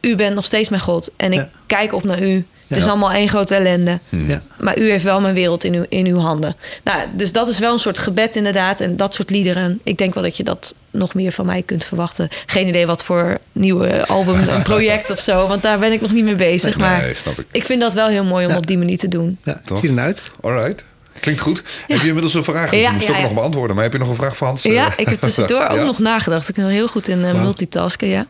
[0.00, 1.10] U bent nog steeds mijn God.
[1.16, 1.50] En ik Ja.
[1.66, 2.46] kijk op naar u.
[2.68, 3.98] Het is allemaal één grote ellende.
[4.08, 4.42] Ja.
[4.60, 6.56] Maar u heeft wel mijn wereld in uw, in uw handen.
[6.84, 8.80] Nou, dus dat is wel een soort gebed inderdaad.
[8.80, 9.80] En dat soort liederen.
[9.82, 12.28] Ik denk wel dat je dat nog meer van mij kunt verwachten.
[12.46, 15.46] Geen idee wat voor nieuwe album, een project of zo.
[15.46, 16.76] Want daar ben ik nog niet mee bezig.
[16.78, 17.46] maar Nee, snap ik.
[17.50, 18.56] ik vind dat wel heel mooi om Ja.
[18.58, 19.38] op die manier te doen.
[19.42, 19.80] Ja, Tof.
[19.80, 20.30] zie eruit.
[20.40, 20.84] Alright.
[21.20, 21.62] Klinkt goed.
[21.86, 22.70] Heb je inmiddels een vraag?
[22.70, 23.22] Ja, je moest toch ja.
[23.22, 23.74] nog beantwoorden.
[23.74, 24.62] Maar heb je nog een vraag voor Hans?
[24.62, 26.48] Ja, Eh, ik heb tussendoor ook nog nagedacht.
[26.48, 28.26] Ik ben heel goed in eh, multitasken, ja.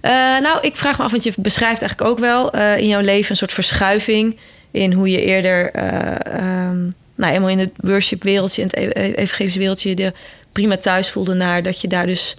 [0.00, 0.10] Eh,
[0.42, 3.36] nou, ik vraag me af, want je beschrijft eigenlijk ook wel in jouw leven een
[3.36, 4.36] soort verschuiving
[4.70, 6.80] in hoe je eerder, eh, ehm,
[7.14, 10.12] nou, helemaal in het worship wereldje, in het e- e- evangelische wereldje, je je
[10.52, 12.36] prima thuis voelde naar dat je daar dus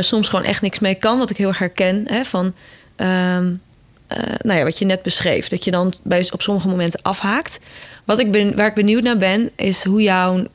[0.00, 2.54] soms gewoon echt niks mee kan, wat ik heel erg herken, hè, van,
[2.96, 3.46] ehm,
[4.10, 7.58] eh, nou ja, wat je net beschreef, dat je dan bij, op sommige momenten afhaakt.
[8.04, 10.46] Wat ik ben, waar ik benieuwd naar ben, is hoe jouw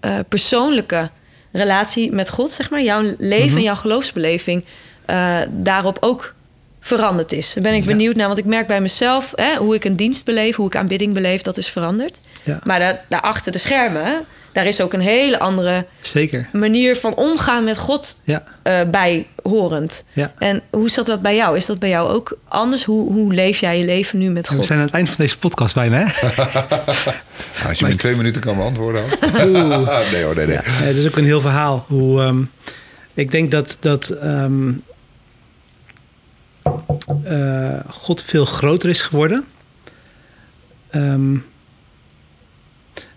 [0.00, 1.10] eh, persoonlijke
[1.52, 4.64] relatie met God, zeg maar, jouw leven en jouw geloofsbeleving
[5.04, 6.34] eh, daarop ook
[6.80, 7.52] veranderd is.
[7.54, 10.24] Daar ben ik benieuwd naar, want ik merk bij mezelf hè, hoe ik een dienst
[10.24, 12.20] beleef, hoe ik aanbidding beleef, dat is veranderd.
[12.42, 12.60] Ja.
[12.64, 16.48] Maar daar, daar achter de schermen, daar is ook een hele andere Zeker.
[16.52, 18.42] manier van omgaan met God Ja.
[18.62, 20.04] eh bij horend.
[20.12, 20.32] Ja.
[20.38, 21.56] En hoe zat dat bij jou?
[21.56, 22.84] Is dat bij jou ook anders?
[22.84, 24.66] Hoe, hoe leef jij je leven nu met We God?
[24.66, 26.04] zijn aan het eind van deze podcast bijna, hè?
[27.58, 29.04] Nou, als je me in twee minuten kan beantwoorden.
[30.12, 30.58] Nee hoor, nee, nee.
[30.80, 31.84] Ja, dat is ook een heel verhaal.
[31.88, 32.38] Hoe, ehm,
[33.14, 34.70] ik denk dat, dat ehm,
[37.24, 39.44] eh, God veel groter is geworden.
[40.90, 41.36] Ehm,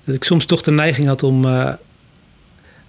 [0.06, 1.74] dat ik soms toch de neiging had om eh,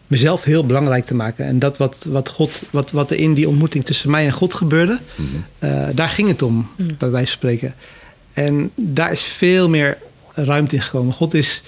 [0.06, 1.46] mezelf heel belangrijk te maken.
[1.46, 4.54] En dat wat, wat, God, wat, wat er in die ontmoeting tussen mij en God
[4.54, 4.98] gebeurde,
[5.58, 7.74] eh, daar ging het om, bij wijze van spreken.
[8.32, 9.98] En daar is veel meer
[10.34, 11.12] ruimte in gekomen.
[11.12, 11.62] God is,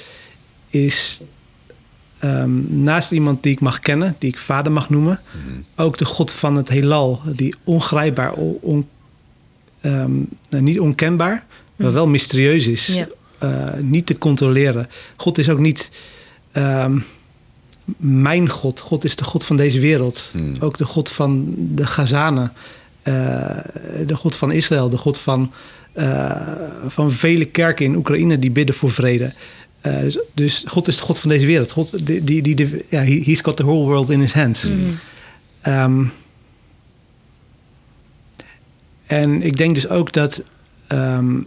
[0.68, 1.20] is
[2.18, 5.20] ehm, naast iemand die ik mag kennen, die ik vader mag noemen,
[5.76, 8.88] ook de God van het heelal, die ongrijpbaar, on, on-
[9.80, 10.12] ehm,
[10.50, 11.44] nou, niet onkenbaar,
[11.76, 13.06] maar wel mysterieus is, Ja.
[13.38, 14.88] Eh, niet te controleren.
[15.16, 15.90] God is ook niet
[16.52, 16.98] ehm,
[17.96, 18.80] mijn God.
[18.80, 20.28] God is de God van deze wereld.
[20.32, 20.54] Hmm.
[20.60, 22.52] Ook de God van de Gazanen,
[23.02, 23.14] eh,
[24.06, 25.52] de God van Israël, de God van,
[25.92, 26.30] eh,
[26.88, 29.32] van vele kerken in Oekraïne die bidden voor vrede.
[29.80, 31.72] Eh, dus, dus God is de God van deze wereld.
[31.72, 34.68] God, die, die, die, die- ja, he- he's got the whole world in his hands.
[35.60, 36.04] Ehm,
[39.06, 40.42] en ik denk dus ook dat
[40.86, 41.40] ehm,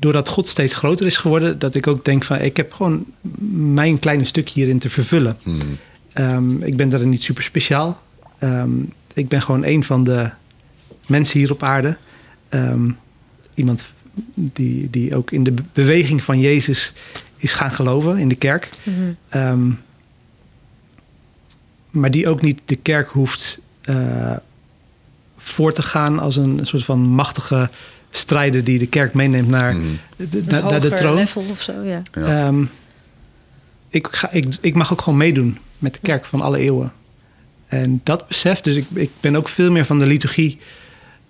[0.00, 3.04] doordat God steeds groter is geworden, dat ik ook denk van ik heb gewoon
[3.52, 5.36] mijn kleine stukje hierin te vervullen.
[5.42, 5.58] Hmm.
[6.12, 8.02] Ehm, ik ben daarin niet super speciaal.
[8.38, 8.70] Ehm,
[9.14, 10.30] ik ben gewoon een van de
[11.06, 11.96] mensen hier op aarde.
[12.48, 12.90] Ehm,
[13.54, 13.92] iemand
[14.34, 16.92] die, die ook in de be- beweging van Jezus
[17.36, 18.68] is gaan geloven in de kerk.
[18.82, 18.96] Mhm.
[19.28, 19.70] Ehm,
[21.90, 24.36] maar die ook niet de kerk hoeft eh,
[25.36, 27.70] voor te gaan als een soort van machtige
[28.10, 29.98] strijder die de kerk meeneemt naar, Hmm.
[30.16, 31.14] de, Een naar, de troon.
[31.14, 32.02] level of zo, ja.
[32.12, 32.46] Ja.
[32.46, 32.62] Ehm,
[33.90, 36.92] ik, ga, ik, ik mag ook gewoon meedoen met de kerk van alle eeuwen.
[37.66, 40.58] En dat besef, dus ik, ik ben ook veel meer van de liturgie,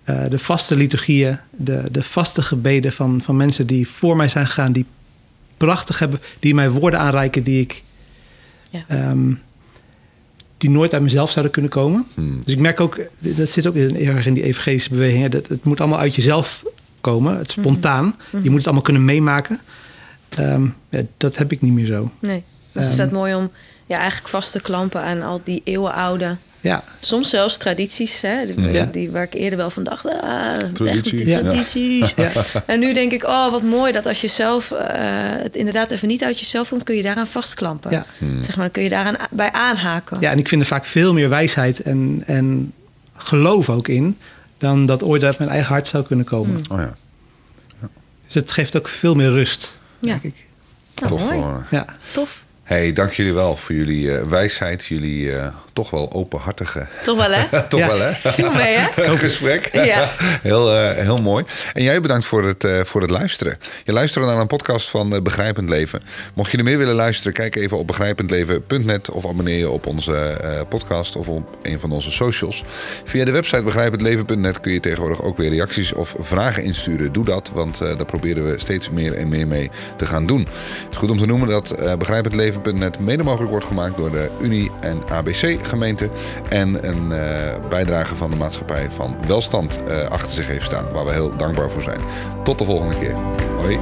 [0.04, 4.46] eh, de vaste liturgieën, de, de vaste gebeden van, van mensen die voor mij zijn
[4.46, 4.84] gegaan, die
[5.56, 7.82] prachtig hebben, die mij woorden aanreiken die ik.
[8.70, 8.84] Ja.
[8.88, 9.32] ehm,
[10.56, 12.06] die nooit uit mezelf zouden kunnen komen.
[12.14, 12.40] Hmm.
[12.44, 15.22] Dus ik merk ook, dat zit ook in, heel erg in die evangelische beweging.
[15.22, 16.64] hè, Dat, het moet allemaal uit jezelf
[17.01, 18.16] komen, het spontaan.
[18.42, 19.61] Je moet het allemaal kunnen meemaken.
[20.36, 22.11] Ehm, ja, dat heb ik niet meer zo.
[22.18, 22.42] Nee,
[22.72, 22.99] dat is Ehm.
[22.99, 23.51] vet mooi om
[23.86, 26.36] ja, eigenlijk vast te klampen aan al die eeuwenoude...
[26.61, 28.84] Ja, Soms zelfs tradities, hè, die, Ja.
[28.84, 32.12] die waar ik eerder wel van dacht, ah, Traditie, echt tradities.
[32.16, 32.30] ja.
[32.66, 34.78] En nu denk ik, oh, wat mooi dat als je zelf eh,
[35.42, 37.90] het inderdaad even niet uit jezelf komt, kun je daaraan vastklampen.
[37.90, 38.07] Ja.
[38.40, 40.16] Zeg maar, dan kun je daaraan bij aanhaken.
[40.20, 42.72] ja, en ik vind er vaak veel meer wijsheid en, en
[43.16, 44.16] geloof ook in...
[44.59, 46.61] dan dat ooit uit mijn eigen hart zou kunnen komen.
[46.70, 46.96] Oh ja,
[48.24, 50.09] Dus het geeft ook veel meer rust, Ja.
[50.09, 50.34] denk ik.
[50.94, 51.30] Nou, tof.
[51.70, 51.84] Ja.
[52.12, 52.44] Tof.
[52.68, 56.86] Hey, dank jullie wel voor jullie uh, wijsheid, jullie uh, toch wel openhartige.
[57.02, 57.62] Toch wel, hè?
[57.68, 58.12] toch wel, hè?
[58.12, 59.16] Viel mee, hè?
[59.16, 59.68] Gesprek.
[59.72, 60.10] Ja.
[60.42, 61.44] heel, uh, heel mooi.
[61.72, 63.58] En jij bedankt voor het, voor het luisteren.
[63.84, 66.00] Je luistert naar een podcast van Begrijpend Leven.
[66.34, 70.36] Mocht je er meer willen luisteren, kijk even op begrijpendleven.net of abonneer je op onze
[70.68, 72.64] podcast of op een van onze socials.
[73.04, 77.12] Via de website begrijpendleven.net kun je tegenwoordig ook weer reacties of vragen insturen.
[77.12, 80.40] Doe dat, want daar proberen we steeds meer en meer mee te gaan doen.
[80.40, 84.11] Het is goed om te noemen dat Begrijpend Leven Leven.net mede mogelijk wordt gemaakt door
[84.11, 86.11] de Unie en ABC gemeente.
[86.48, 90.92] En een uh, bijdrage van de maatschappij van welstand uh, achter zich heeft staan.
[90.92, 92.00] Waar we heel dankbaar voor zijn.
[92.44, 93.14] Tot de volgende keer.
[93.61, 93.78] Hoi.